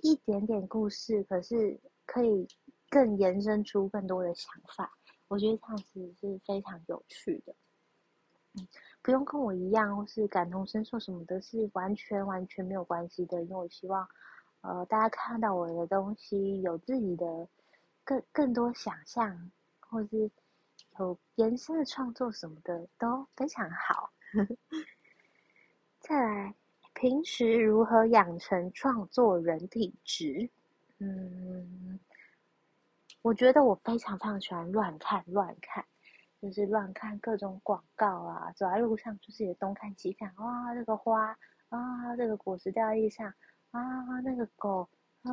[0.00, 2.46] 一点点故事，可是可以
[2.90, 4.92] 更延伸出更多的想法，
[5.34, 7.54] 我觉得这样子是非常有趣的。
[8.54, 8.68] 嗯，
[9.02, 14.08] 不用跟我一样，或是感同身受什么的，是完全完全没有关系的，因为我希望，
[14.60, 17.48] 呃，大家看到我的东西有自己的。
[18.06, 20.30] 更更多想象，或是
[20.98, 24.10] 有延伸的创作什么的都非常好。
[26.00, 26.54] 再来，
[26.92, 30.50] 平时如何养成创作人体质？
[30.98, 31.98] 嗯，
[33.24, 35.82] 我觉得我非常非常喜欢乱看乱看，
[36.42, 41.34] 就是乱看各种广告啊，走在路上就是也东看西看，哇，这个花
[41.70, 43.32] 啊，这个果实掉在地上
[43.70, 43.80] 啊，
[44.20, 44.86] 那个狗
[45.22, 45.32] 啊，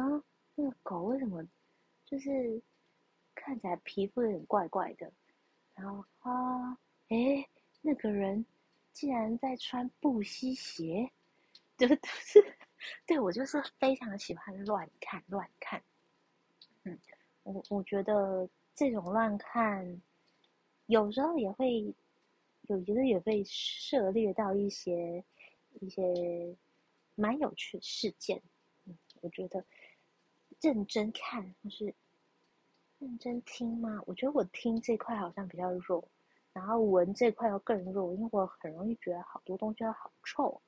[0.56, 1.46] 那个狗为什么
[2.06, 2.62] 就是
[3.36, 5.12] 看起来皮肤有点怪怪的，
[5.76, 6.78] 然后啊，
[7.10, 7.46] 诶，
[7.82, 8.46] 那个人
[8.94, 11.12] 竟然在穿布鞋鞋，
[11.78, 12.42] 就是，
[13.06, 15.84] 对我就是非常喜欢乱看乱看，
[16.84, 16.98] 嗯。
[17.44, 20.02] 我我觉得这种乱看，
[20.86, 21.94] 有时候也会，
[22.68, 25.24] 有觉得也会涉猎到一些
[25.80, 26.56] 一些
[27.16, 28.42] 蛮有趣的事件。
[28.86, 29.66] 嗯，我觉得
[30.62, 31.94] 认真看或是
[33.00, 34.02] 认真听吗？
[34.06, 36.08] 我觉得我听这块好像比较弱，
[36.54, 40.62] 然后闻这块要更弱，因为我很容易觉得好多东西都好臭，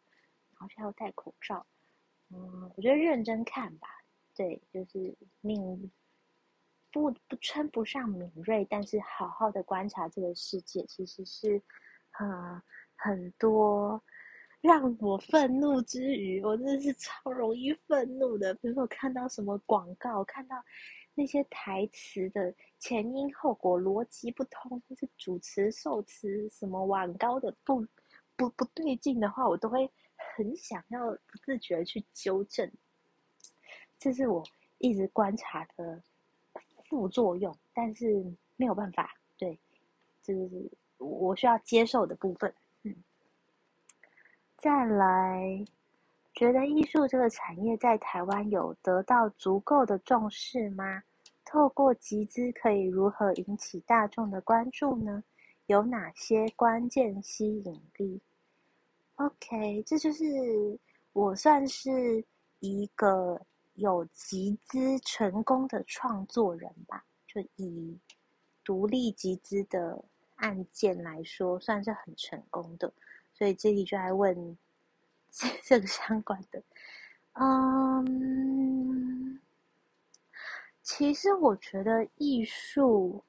[0.54, 1.66] 然后还要戴口罩。
[2.30, 3.88] 嗯，我觉得认真看吧，
[4.36, 5.92] 对，就是命。
[6.94, 11.60] 不不称不上敏锐，但是好好的观察这个世界，其实是，
[12.20, 12.62] 呃，
[12.96, 14.00] 很多
[14.62, 18.54] 让我愤怒之余，我真的是超容易愤怒的。
[18.54, 20.56] 比如说看到什么广告，看到
[21.16, 27.84] 那些台词的前因后果逻辑不通，或是主持受词什么晚高的不
[28.36, 29.92] 不不对劲的话，我都会
[30.38, 32.72] 很想要不自觉去纠正。
[33.98, 34.44] 这是我
[34.78, 36.04] 一直观察的。
[36.88, 38.24] 副作用，但是
[38.56, 39.58] 没有办法，对，
[40.22, 42.54] 这是我需要接受的部分。
[42.84, 42.96] 嗯，
[44.58, 45.66] 再来，
[46.34, 51.04] 觉得艺术这个产业在台湾有得到足够的重视吗？
[51.46, 55.24] 透过集资可以如何引起大众的关注呢？
[55.68, 58.22] 有哪些关键吸引力
[59.16, 60.26] ？OK，这就是
[61.14, 62.24] 我算是
[62.60, 63.40] 一个。
[63.76, 67.98] 有集资成功的创作人吧，就以
[68.64, 70.04] 独立集资的
[70.36, 72.94] 案件来说，算是很成功的。
[73.34, 74.58] 所以这里就来问
[75.64, 76.62] 这个相关的。
[77.34, 79.40] 嗯，
[80.84, 83.24] 其实我觉得艺术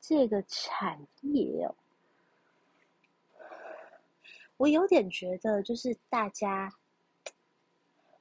[0.00, 1.74] 这个产业哦，
[4.56, 6.72] 我有点觉得就是大家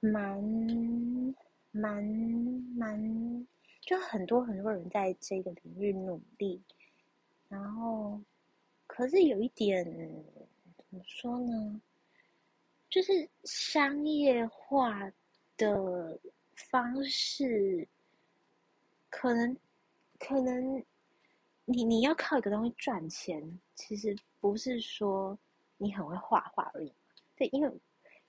[0.01, 1.33] 蛮。
[1.71, 2.03] 蛮
[2.75, 3.47] 蛮，
[3.79, 6.61] 就很多很多人在这个领域努力，
[7.47, 8.19] 然后，
[8.87, 9.85] 可是有一点
[10.75, 11.81] 怎么说呢？
[12.89, 15.09] 就是商业化
[15.55, 16.19] 的
[16.55, 17.87] 方式，
[19.09, 19.57] 可能
[20.19, 20.83] 可能
[21.63, 25.39] 你你要靠一个东西赚钱，其实不是说
[25.77, 26.91] 你很会画画而已。
[27.37, 27.71] 对，因为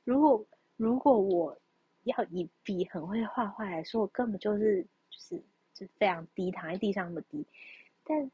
[0.05, 1.59] 如果如果我。
[2.05, 5.43] 要以比很会画画来说，我根本就是就是
[5.75, 7.47] 就非常低，躺在地上那么低。
[8.05, 8.31] 但，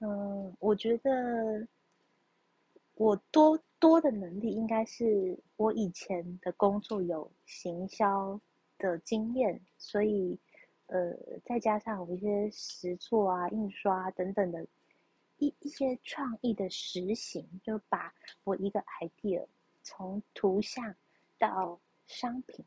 [0.00, 1.66] 嗯，我觉得
[2.94, 8.38] 我多多的能力应该是我以前的工作有行销
[8.76, 10.38] 的经验，所以，
[10.86, 14.66] 呃，再加上我一些实作啊、印刷等等的
[15.38, 18.12] 一一些创意的实行，就把
[18.44, 19.46] 我一个 idea
[19.82, 20.94] 从图像
[21.38, 22.64] 到商品。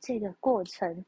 [0.00, 1.04] 这个过程，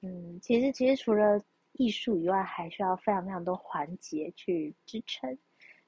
[0.00, 5.36] 嗯，其实其实除了艺术以外，还需要非常非常多环节去支撑，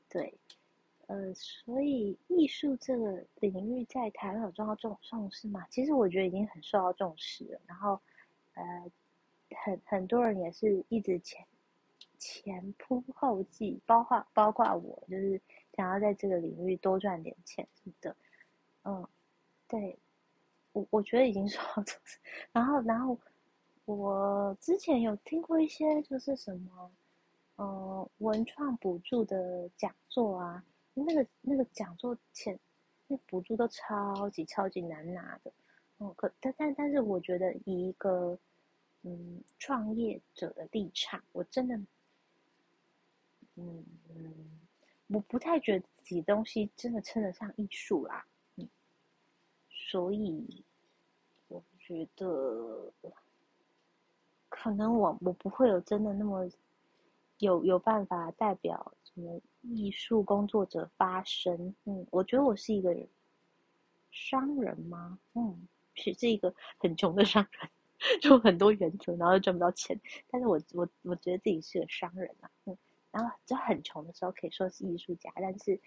[0.09, 0.33] 对，
[1.07, 5.67] 呃，所以艺术这个领域在台湾有受到重重视嘛？
[5.71, 7.61] 其实我觉得已经很受到重视了。
[7.67, 8.01] 然后，
[8.55, 8.91] 呃，
[9.65, 11.47] 很很多人也是一直前
[12.19, 15.41] 前仆后继，包括包括我，就是
[15.75, 18.17] 想要在这个领域多赚点钱什么的，
[18.85, 19.09] 嗯，
[19.69, 19.99] 对。
[20.77, 21.95] 我我觉得已经说到，
[22.53, 23.19] 然后然后
[23.87, 26.91] 我之前有听过一些就是什么，
[27.57, 30.63] 呃，文创补助的讲座啊，
[30.93, 32.59] 那个那个讲座钱，
[33.07, 35.51] 那补助都超级超级难拿的，
[35.97, 38.39] 哦，可但但但是我觉得以一个
[39.01, 41.81] 嗯创业者的立场，我真的，
[43.55, 43.83] 嗯，
[45.07, 48.27] 我不太觉得自己东西真的称得上艺术啦。
[48.57, 48.69] 嗯
[49.89, 50.65] 所以，
[51.87, 52.93] 觉得
[54.49, 56.51] 可能我我不会有真的那么
[57.39, 61.73] 有有办法代表什么艺术工作者发声。
[61.85, 62.93] 嗯，我觉得我是一个
[64.11, 65.17] 商人吗？
[65.35, 67.71] 嗯，是是一个很穷的商人，
[68.21, 70.01] 就很多原则，然后又赚不到钱。
[70.29, 72.51] 但是我我我觉得自己是个商人啊。
[72.65, 72.77] 嗯，
[73.13, 75.81] 然后就很穷的时候可以说是艺术家，但是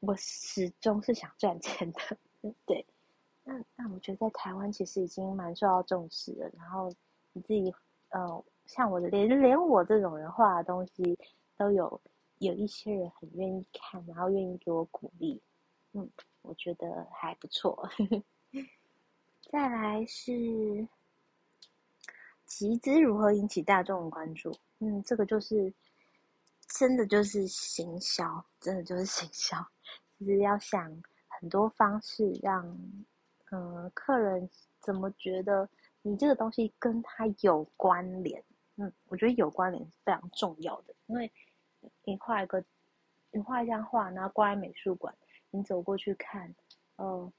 [0.00, 2.18] 我始终是想赚钱的。
[2.66, 2.84] 对，
[3.48, 6.50] 那那我觉得在台湾其实已经蛮受到重视了。
[6.58, 6.92] 然后
[7.32, 7.72] 你自己
[8.08, 11.16] 呃，像我的连连我这种人画的东西，
[11.56, 12.00] 都有
[12.38, 15.40] 有一些人很愿意看，然后愿意给我鼓励，
[15.92, 16.10] 嗯，
[16.42, 17.88] 我觉得还不错。
[19.48, 20.88] 再来是
[22.46, 24.52] 集资如何引起大众关注？
[24.80, 25.72] 嗯，这个就是
[26.66, 29.56] 真的就是行销，真的就是行销，
[30.18, 30.90] 就是要想
[31.28, 32.76] 很多方式让
[33.52, 34.48] 嗯客人
[34.80, 35.68] 怎么觉得
[36.02, 38.42] 你这个东西跟他有关联。
[38.76, 41.30] 嗯，我觉得有关联是非常重要的，因为
[42.04, 42.62] 你画一个
[43.30, 45.14] 你画一张画，然后挂在美术馆，
[45.50, 46.54] 你走过去看，
[46.96, 47.32] 哦，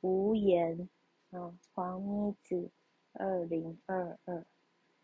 [0.00, 0.88] 无言。
[1.36, 2.70] 嗯，黄妮子，
[3.14, 4.44] 二零二二，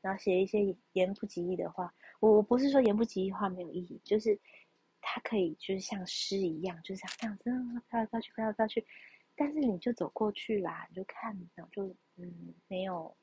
[0.01, 1.93] 然后写一些言不及义的话。
[2.21, 4.39] 我我不是说言不及义话没有意义，就是
[5.01, 8.87] 它可以就是像诗一样，就是像这样子飘来飘去，飘来飘去。
[9.43, 13.17] 但是你就走过去啦，你就看，然后就嗯，没有，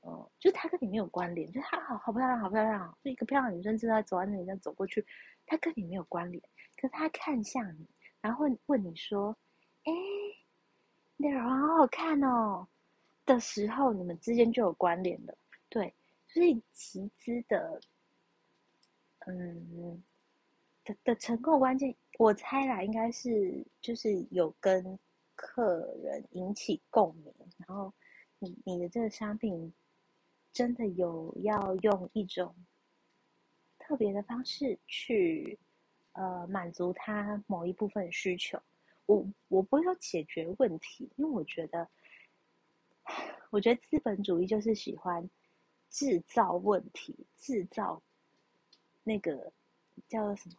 [0.00, 5.02] 呃，就他跟你没有关联，就是它好好漂亮，好漂亮，就一个漂亮女生正在走在那里，在走过去，
[5.46, 6.44] 他跟你没有关联。
[6.76, 7.88] 可他看向你，
[8.20, 9.34] 然后问问你说，
[9.84, 9.92] 哎。
[11.16, 12.66] 那好好看哦，
[13.24, 15.94] 的时候你们之间就有关联了，对，
[16.26, 17.80] 所以集资的，
[19.20, 20.02] 嗯，
[20.82, 24.98] 的的成功关键，我猜啦，应该是就是有跟
[25.34, 27.34] 客人引起共鸣，
[27.66, 27.92] 然后
[28.38, 29.72] 你你的这个商品
[30.52, 32.54] 真的有要用一种
[33.78, 35.58] 特别的方式去
[36.12, 38.60] 呃满足他某一部分需求。
[39.06, 41.88] 我我不会说解决问题，因为我觉得，
[43.50, 45.28] 我觉得资本主义就是喜欢
[45.90, 48.02] 制造问题，制造
[49.02, 49.52] 那个
[50.08, 50.56] 叫做什么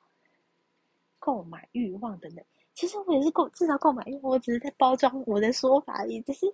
[1.18, 2.46] 购买欲望等等。
[2.76, 6.22] 其实我也是购制造购买因为，我只是在包装我的说法而已。
[6.22, 6.46] 只是，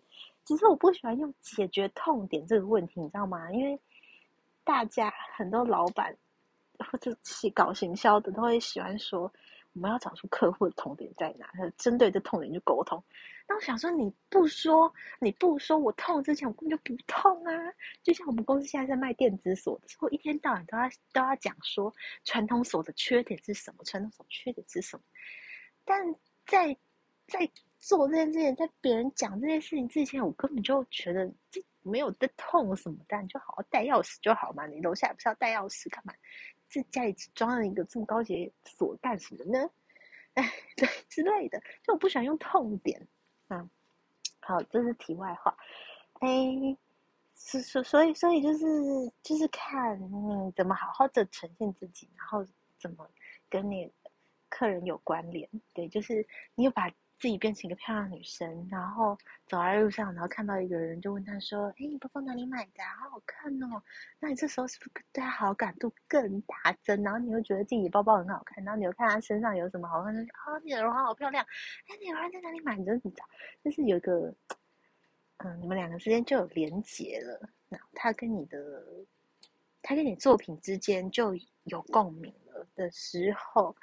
[0.45, 3.51] 只是我不喜欢用解决痛点这个问题，你知道吗？
[3.51, 3.77] 因为
[4.63, 6.15] 大家很多老板
[6.79, 7.13] 或者
[7.53, 9.29] 搞行销的都会喜欢说。
[9.73, 13.01] 我们要找出客户的痛点在哪，针对这痛点去沟通。
[13.47, 17.53] 那我想说，你不说，你不说我痛之前，我根本就不痛啊。
[18.03, 21.93] 就像我们公司现在在卖电子锁的时候，一天到晚都要都要讲说
[22.25, 25.03] 传统锁的缺点是什么，传统锁缺点是什么。
[25.85, 26.15] 但
[26.45, 26.77] 在
[27.27, 34.67] 在做这件事情，在别人讲这件事情之前，我根本就觉得这没有的痛什么的，你就好好带钥匙就好嘛。
[34.67, 36.13] 你楼下不是要带钥匙干嘛？
[36.69, 39.69] 这家里装了一个这么高级锁干什么呢？
[40.35, 43.05] 哎，对之类的，就我不喜欢用痛点
[43.47, 43.69] 啊。
[44.39, 45.57] 好，这是题外话。
[46.19, 46.29] 哎，
[47.33, 48.65] 所所所以所以就是
[49.21, 52.45] 就是看你怎么好好的呈现自己，然后
[52.79, 53.09] 怎么
[53.49, 53.91] 跟你
[54.51, 55.49] 客人有关联。
[55.73, 56.91] 对，就是你有把。
[57.21, 62.81] 自己变成一个漂亮女生，然后走在路上，然后看到一个人，就问他说：“哎，你包包哪里买的？
[62.99, 63.79] 好好看哦！”
[64.19, 67.03] 那你这时候是不是对他好感度更大增？
[67.03, 71.45] 然后你会觉得自己包包很好看，然后你又看他身上有什么好看，就啊，你的耳环好漂亮！
[71.89, 72.95] 哎，你耳环在哪里买的？
[73.03, 73.25] 你知道，
[73.63, 74.33] 就是有一个，
[75.37, 77.39] 嗯，你们两个之间就有连结了。
[77.69, 78.83] 那他跟你的，
[79.83, 81.35] 他跟你作品之间就
[81.65, 83.75] 有共鸣了的时候，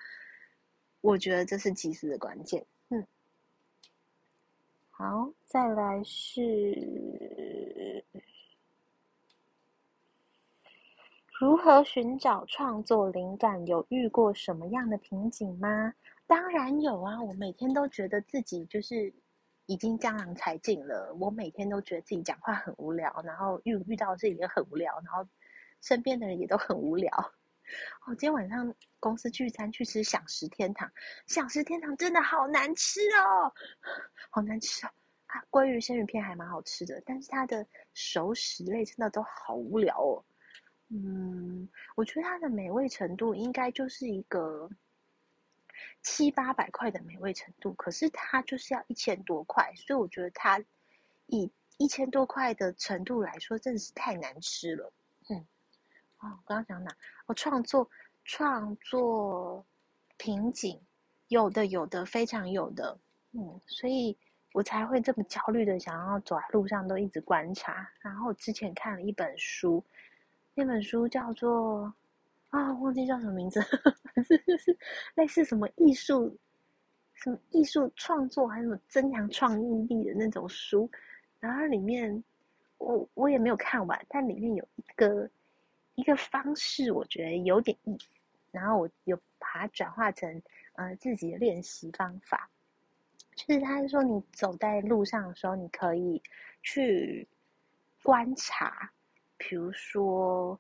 [1.01, 2.65] 我觉得这是集资的关键。
[2.91, 3.07] 嗯
[4.91, 8.05] 好，再来是
[11.39, 13.65] 如何寻找创作灵感？
[13.65, 15.95] 有遇过什么样的瓶颈吗？
[16.27, 17.23] 当然有啊！
[17.23, 19.13] 我每天都觉得自己就是
[19.67, 21.15] 已经江郎才尽了。
[21.21, 25.25] 我每天都觉得自己讲话很无聊，然后遇遇到事情也很无聊，然后
[25.81, 27.33] 身边的人也都很无聊。
[28.07, 30.90] 哦，今天晚上公司聚餐去吃享食天堂，
[31.26, 33.52] 享食天堂真的好难吃哦，
[34.31, 34.90] 好难吃哦！
[35.26, 40.25] 啊，鲑鱼生鱼片还蛮好吃的，但是它的熟食类真的都好无聊哦。
[40.88, 44.71] 嗯，我觉得它的美味程度应该就是一个
[46.02, 50.58] 七八百块的美味程度，可是它就是要一千多块，所以我觉得它
[51.27, 54.90] 以一千多块的程度来说，真的是太难吃了。
[55.29, 55.37] 嗯，
[56.21, 56.96] 哦，我刚刚讲哪？
[57.29, 57.87] 我创作
[58.24, 59.62] 创作
[60.16, 60.81] 瓶颈，
[61.29, 62.98] 有的有的非常有的，
[63.33, 64.16] 嗯，所以
[64.54, 67.87] 我才会这么焦虑的想要走在路上都一直观察。
[68.00, 69.85] 然后之前看了一本书，
[70.54, 71.92] 那本书叫做
[72.48, 73.60] 啊，忘记叫什么名字，
[74.26, 74.74] 是就是
[75.14, 76.35] 类似什么艺术，
[77.12, 80.90] 什么艺术创作还是什么增强创意力的那种书。
[81.40, 82.24] 然后里面
[82.79, 85.29] 我我也没有看完，但里面有一个。
[85.99, 88.07] 一个方式，我觉得有点意思，
[88.53, 90.40] 然后我有把它转化成
[90.75, 92.49] 呃自己的练习方法，
[93.35, 96.23] 就是他说你走在路上的时候，你可以
[96.63, 97.27] 去
[98.05, 98.88] 观察
[99.38, 100.57] 比如说，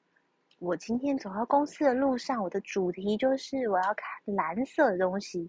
[0.58, 5.48] 我今天走到公司的路上，我的主题就是我要看蓝色的东西，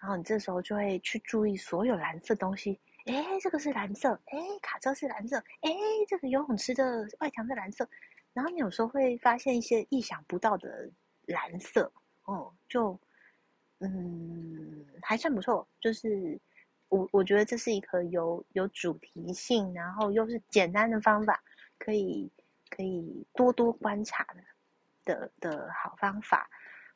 [0.00, 2.80] 然后你这时候就会去注意所有蓝色东西。
[3.04, 5.70] 哎，这个是蓝色，哎，卡车是蓝色，哎，
[6.08, 7.88] 这个游泳池的外墙是蓝色。
[8.36, 10.90] 然后你有时候会发现一些意想不到的
[11.24, 11.90] 蓝色，
[12.26, 13.00] 哦，就
[13.78, 15.66] 嗯还算不错。
[15.80, 16.38] 就是
[16.90, 21.42] 我我觉得这是一个有有主题性，然后又是简单的方法，
[21.78, 22.30] 可以
[22.68, 24.44] 可以多多观察的
[25.06, 26.46] 的的好方法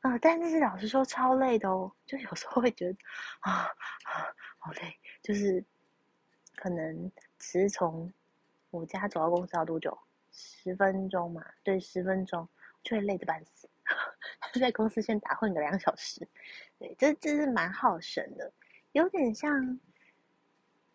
[0.03, 0.19] 啊。
[0.19, 2.99] 但是老实说超累的哦，就有时候会觉得
[3.41, 3.53] 啊
[4.05, 4.29] 啊
[4.59, 5.65] 好累，就是。
[6.57, 8.13] 可能只是从
[8.71, 9.99] 我家走到公司要多久？
[10.31, 12.49] 十分钟嘛，对，十分钟
[12.83, 13.69] 就会累得半死。
[14.61, 16.27] 在公司先打混个两小时，
[16.79, 18.53] 对，这这是蛮耗神的，
[18.93, 19.81] 有点像，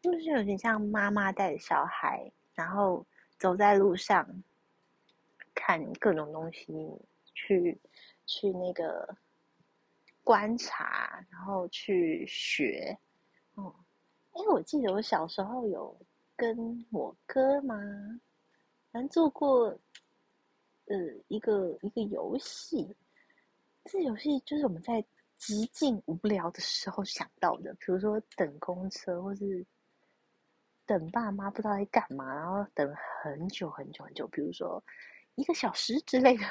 [0.02, 3.06] 就是有点像妈妈带着小孩，然后
[3.38, 4.44] 走在路上，
[5.54, 6.74] 看各种东西，
[7.34, 7.78] 去
[8.26, 9.18] 去那个
[10.24, 12.98] 观察，然后去学，
[13.56, 13.76] 哦。
[14.32, 15.98] 哎，我记得我小时候有
[16.36, 17.78] 跟我哥嘛，
[18.96, 19.78] 反正做过，
[20.86, 20.96] 呃，
[21.28, 22.96] 一个一个游戏。
[23.84, 25.04] 这游戏就是我们在
[25.38, 29.66] 极尽无聊的时候想到的，比如说等公车，或是
[30.86, 32.90] 等爸妈不知道在干嘛，然后等
[33.22, 34.82] 很久很久很久，比如说
[35.36, 36.46] 一个小时之类的，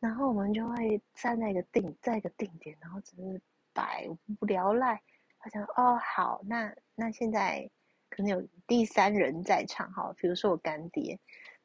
[0.00, 3.40] 然后我们就会站在一个定在一个定点，然后只是
[3.72, 4.06] 百
[4.38, 5.02] 无聊赖。
[5.38, 7.66] 他讲哦好，那那现在
[8.10, 11.18] 可能有第三人在场哈，比如说我干爹，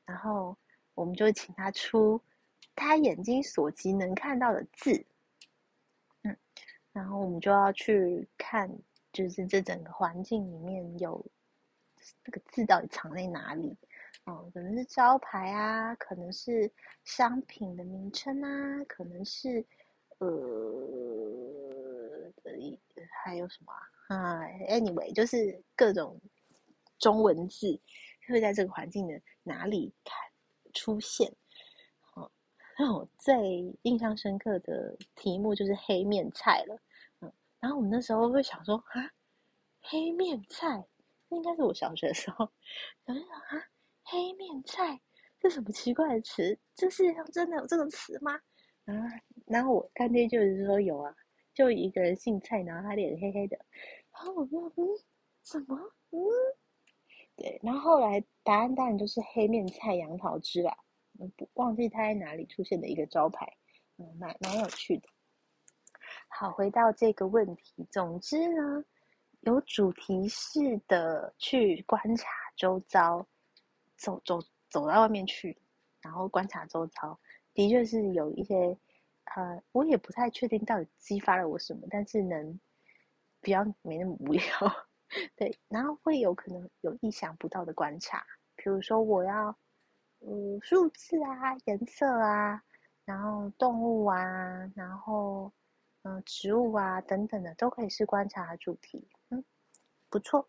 [0.10, 0.58] 然后
[0.96, 2.20] 我们就请他出
[2.76, 5.06] 他眼睛所及能看到的字，
[6.24, 6.36] 嗯，
[6.92, 8.68] 然后我们就要去看，
[9.14, 11.24] 就是这整个环境里面有
[12.24, 13.78] 这个字到底藏在哪里，
[14.26, 16.72] 哦，可能是招牌啊，可能是
[17.04, 19.64] 商品的名称啊，可能是
[20.18, 20.28] 呃。
[23.24, 23.72] 还有什么
[24.08, 26.20] 啊？Anyway，就是各种
[26.98, 27.80] 中文字
[28.28, 30.16] 会在这个环境的哪里看
[30.74, 31.36] 出现。
[32.14, 32.32] 哦，
[32.78, 36.80] 让我最印象深刻的题目就是黑面菜了。
[37.22, 39.12] 嗯，然后我们那时候会想说啊，
[39.82, 40.86] 黑面菜，
[41.28, 42.50] 那应该是我小学的时候，
[43.06, 43.68] 想一想啊，
[44.04, 45.02] 黑面菜
[45.40, 46.58] 这什么奇怪的词？
[46.76, 48.36] 这世界上真的有这个词吗？
[48.86, 48.94] 啊，
[49.48, 51.16] 然后我干爹就是说有啊。
[51.52, 53.58] 就一个人姓蔡，然后他脸黑黑的，
[54.14, 54.86] 然后我说嗯，
[55.44, 55.76] 什么
[56.12, 56.20] 嗯，
[57.40, 60.78] 对，然后后来答案当然就是黑面菜杨桃汁啦，
[61.38, 63.50] 不忘记他在哪里出现的一个招牌，
[63.98, 65.08] 嗯，蛮蛮有趣的。
[66.28, 68.84] 好，回到这个问题，总之呢，
[69.40, 72.28] 有主题式的去观察
[72.58, 73.26] 周遭，
[73.96, 75.58] 走走走到外面去，
[76.02, 77.18] 然后观察周遭，
[77.54, 78.78] 的确是有一些。
[79.36, 82.60] 呃，我也不太确定到底激发了我什么，但是能
[83.42, 84.42] 比较没那么无聊，
[85.36, 88.24] 对，然后会有可能有意想不到的观察，
[88.56, 89.56] 比如说我要，
[90.22, 92.62] 嗯，数字啊，颜色啊，
[93.06, 94.18] 然后动物啊，
[94.76, 95.52] 然后
[96.04, 99.44] 嗯，植物啊等等的都可以是观察的主题，嗯，
[100.10, 100.48] 不错。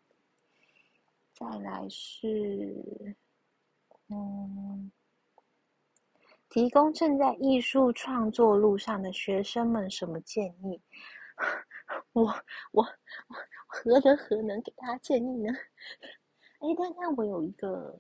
[1.35, 3.17] 再来是，
[4.09, 4.91] 嗯。
[6.51, 10.83] 提供正在艺术创作路上的学生们什么建议？
[12.13, 12.25] 我
[12.73, 13.37] 我我
[13.71, 15.53] 何德何能给他建议呢？
[16.59, 17.99] 哎，但但我有一个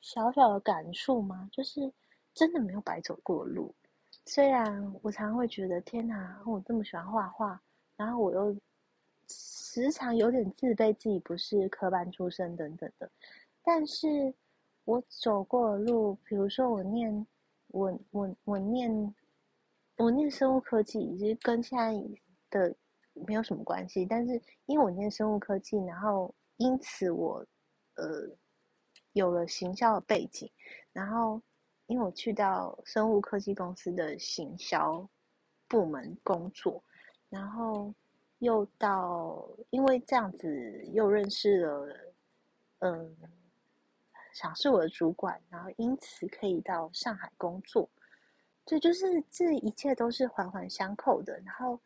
[0.00, 1.92] 小小的感触嘛，就是
[2.34, 3.74] 真的没有白走过路。
[4.26, 7.62] 虽然我常常会觉得，天哪，我这么喜欢画画，
[7.96, 8.56] 然后我又
[9.28, 13.10] 时常有点自卑，自己不是科班出身等等的。
[13.62, 14.34] 但是
[14.84, 17.26] 我走过的路，比如说我念。
[17.68, 19.14] 我我我念
[19.96, 21.94] 我念生物科技，其实跟现在
[22.50, 22.76] 的
[23.14, 24.04] 没有什么关系。
[24.06, 27.44] 但是因为我念生物科技，然后因此我
[27.96, 28.28] 呃
[29.12, 30.50] 有了行销的背景，
[30.92, 31.40] 然后
[31.86, 35.08] 因为我去到生物科技公司的行销
[35.68, 36.82] 部门工作，
[37.28, 37.94] 然后
[38.38, 41.96] 又到因为这样子又认识了
[42.78, 43.16] 嗯。
[44.34, 47.86] 想是我的主管，然后因此可以到上海工作，
[48.64, 51.38] 这就是这一切都是环环相扣的。
[51.40, 51.78] 然后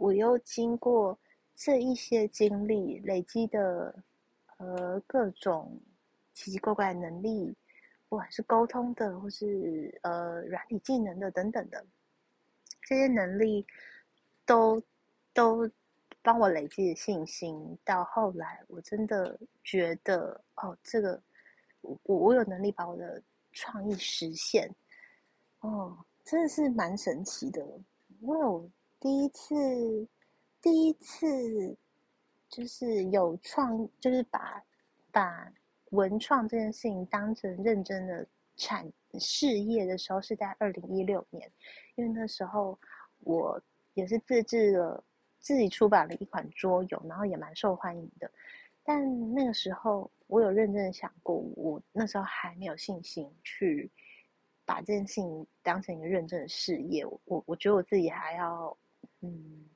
[0.00, 1.16] 我又经过
[1.54, 3.94] 这一些经历累积的，
[4.56, 5.78] 呃，各种
[6.32, 7.54] 奇奇怪怪的能力，
[8.08, 11.84] 不管是沟通的，或是呃软体技能的等等的，
[12.82, 13.66] 这些能力
[14.46, 14.82] 都
[15.34, 15.70] 都
[16.22, 17.78] 帮我累积信心。
[17.84, 21.22] 到后来，我真的觉得，哦，这个。
[21.82, 23.22] 我我有能力把我的
[23.52, 24.70] 创意实现。
[25.60, 27.62] 哦，真的是蛮神奇的，
[28.20, 28.68] 因为我
[29.00, 29.54] 第一次，
[30.60, 31.74] 第一次
[32.50, 34.62] 就是有创，就是把
[35.10, 35.50] 把
[35.92, 38.26] 文创这件事情当成认真的
[38.56, 38.86] 产
[39.18, 41.50] 事业的时候，是在二零一六年，
[41.94, 42.78] 因为那时候
[43.20, 43.58] 我
[43.94, 45.02] 也是自制了
[45.38, 48.30] 自己出版了一款桌游，然后也蛮受欢迎的。
[48.84, 53.90] 但那个时候，我有认真的想过，我那时候还没有信心去。
[54.66, 58.78] 把这件事情当成一个认真的事业，我我觉得我自己还要，
[59.20, 59.68] 嗯，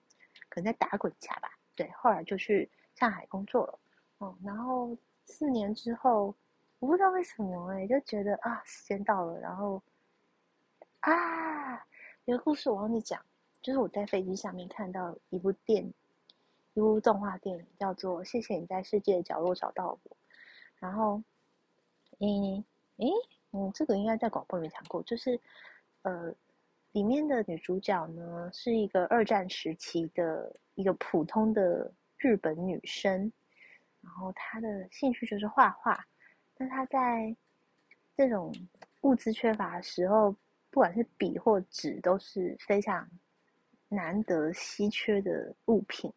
[0.49, 1.51] 可能在打滚一下吧。
[1.77, 3.79] 对，后来就去上海工作了，
[4.19, 6.35] 哦，然后四年之后，
[6.79, 9.83] 我不知道为什么哎，就觉得啊，时间到了，然后
[11.01, 11.77] 啊，
[12.27, 13.21] 有个故事我忘记讲，
[13.61, 15.93] 就是我在飞机上面看到一部电，
[16.75, 20.11] 一部动画电影，叫做《谢谢你在世界的角落找到我》，
[20.79, 21.23] 然后，
[22.19, 22.65] 诶
[22.99, 23.13] 诶。
[23.57, 25.41] 嗯，这个应该在广播里面讲过，就是，
[26.03, 26.35] 呃，
[26.95, 33.33] 里面的女主角呢是一个二战时期的一个普通的日本女生，
[34.01, 36.07] 然后她的兴趣就是画画，
[36.57, 37.35] 那她在
[38.17, 38.55] 这种
[39.01, 40.31] 物资缺乏的时候，
[40.71, 43.11] 不管是笔或纸都是非常
[43.89, 46.13] 难得稀缺的物品，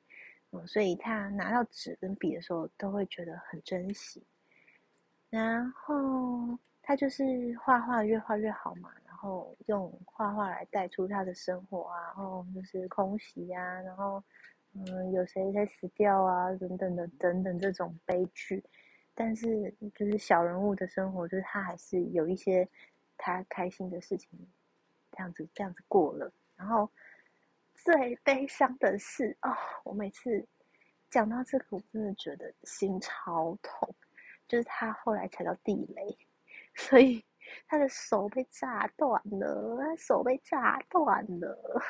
[0.52, 4.24] 嗯，所以她拿到纸跟笔的时候都会觉得很珍惜，
[5.32, 6.56] 然后。
[6.90, 14.24] 他就是画画越画越好嘛，然后用画画来带出他的生活啊，然后就是空袭啊，然后
[14.74, 18.64] 嗯有谁谁死掉啊等等的等等这种悲剧，
[19.16, 22.68] 但是就是小人物的生活，就是他还是有一些
[23.18, 24.30] 他开心的事情，
[25.12, 26.32] 这样子这样子过了。
[26.56, 26.88] 然后
[27.74, 29.50] 最悲伤的是哦，
[29.84, 30.48] 我每次
[31.10, 33.96] 讲到这个，我真的觉得心超痛，
[34.48, 36.16] 就是他后来踩到地雷。
[36.76, 37.26] 所以
[37.68, 41.82] 他的手被炸断了，他手被炸断了。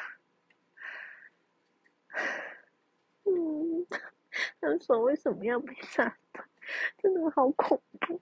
[3.26, 3.86] 嗯，
[4.62, 6.48] 他的手为什么要被炸断？
[6.98, 8.22] 真的好恐怖。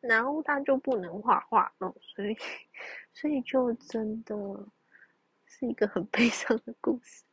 [0.00, 2.36] 然后他就不能画画了，所以，
[3.12, 4.34] 所以就真的
[5.46, 7.24] 是一个很悲伤的故事。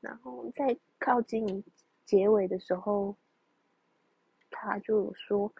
[0.00, 1.64] 然后在靠近
[2.04, 3.16] 结尾的时候，
[4.50, 5.52] 他就说：“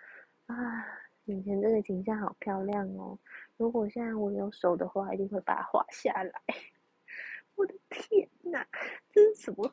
[0.46, 0.86] 啊。”
[1.26, 3.16] 眼前这个景象好漂亮哦！
[3.56, 6.42] 如果现在我有手的话，一定会把它画下来。
[7.54, 8.66] 我的天哪，
[9.12, 9.72] 这是什么？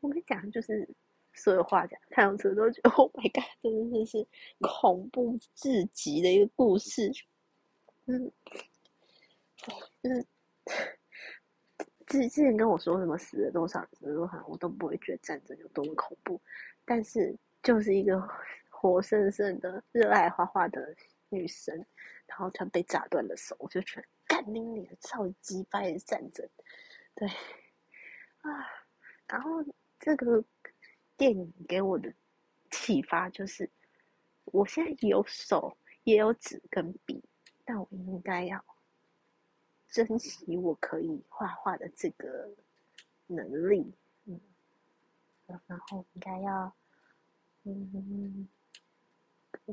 [0.00, 0.88] 我跟你讲，就是
[1.34, 4.26] 所有画家看到这都觉得 “Oh my god”，真的是
[4.60, 7.12] 恐怖至极的一个故事。
[8.06, 8.32] 嗯，
[10.02, 10.26] 就是
[12.06, 16.40] 之之前跟我说什么死了多少死了多少，我都不会觉得战争有多么恐怖，
[16.86, 18.26] 但是就是一个。
[18.80, 20.96] 活生生的热爱画画的
[21.28, 21.76] 女生，
[22.26, 26.48] 然后她被炸断了手，我就觉得干你你的超级败的战争，
[27.14, 27.28] 对
[28.40, 28.66] 啊，
[29.28, 29.62] 然后
[29.98, 30.42] 这个
[31.18, 32.10] 电影给我的
[32.70, 33.68] 启发就是，
[34.46, 37.22] 我现在有手也有纸跟笔，
[37.66, 38.64] 但我应该要
[39.90, 42.48] 珍惜我可以画画的这个
[43.26, 44.40] 能力，嗯，
[45.46, 46.74] 然后应该要，
[47.64, 48.48] 嗯。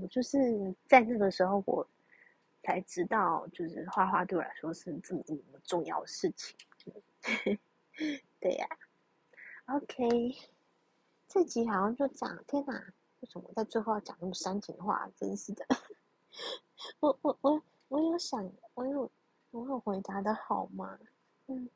[0.01, 0.37] 我就是
[0.87, 1.87] 在那个时候，我
[2.63, 6.55] 才知道，就是画画对我来说是这么这么重要的事情。
[8.39, 8.67] 对呀
[9.65, 10.35] ，OK，
[11.27, 12.73] 这集好像就讲，天哪，
[13.21, 15.09] 为什么在最后要讲那么煽情的话？
[15.15, 15.65] 真是的，
[16.99, 19.11] 我我我我有想，我有
[19.51, 20.99] 我有回答的好吗？
[21.47, 21.69] 嗯，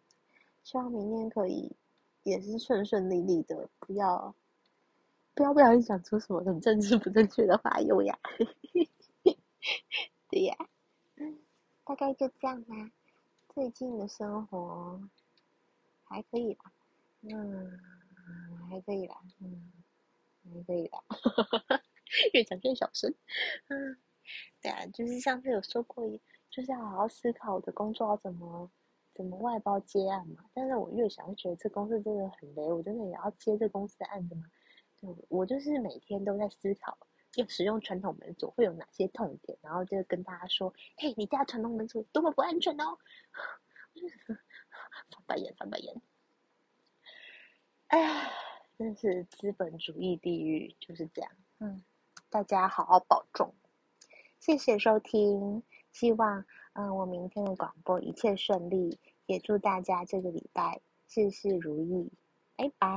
[0.64, 1.76] 希望明天可以
[2.24, 4.36] 也是顺顺利利的，不要。
[5.42, 8.18] 要不小心讲出什么很政治不正确的话哟呀！
[10.30, 10.56] 对呀，
[11.84, 12.92] 大概就这样啦。
[13.54, 15.02] 最近的生活
[16.06, 16.72] 还可以吧？
[17.22, 17.80] 嗯，
[18.70, 19.72] 还可以啦，嗯，
[20.54, 21.00] 还可以啦。
[22.34, 23.14] 越讲越小声。
[23.68, 23.98] 嗯，
[24.62, 26.08] 对啊，就是上次有说过，
[26.50, 28.70] 就是要好好思考我的工作要怎么
[29.14, 30.46] 怎么外包接案嘛。
[30.54, 34.44] 但是我越想越觉得这公司真的很雷，我真的也要接这公司的案子吗？
[35.30, 36.98] 我就是每天都在思考，
[37.36, 42.98] 要使用传统门锁会有哪些痛点，然后就跟大家说：“嘿，你家传统门锁多么不安全哦！”
[45.10, 46.02] 翻白眼，翻白眼。
[47.88, 48.32] 哎呀，
[48.78, 51.32] 真是资本主义地狱就是这样。
[51.60, 51.84] 嗯，
[52.30, 53.54] 大家好好保重，
[54.40, 62.12] 谢谢收听，希望嗯我明天的广播一切顺利，也祝大家这个礼拜事事如意，
[62.56, 62.88] 拜拜。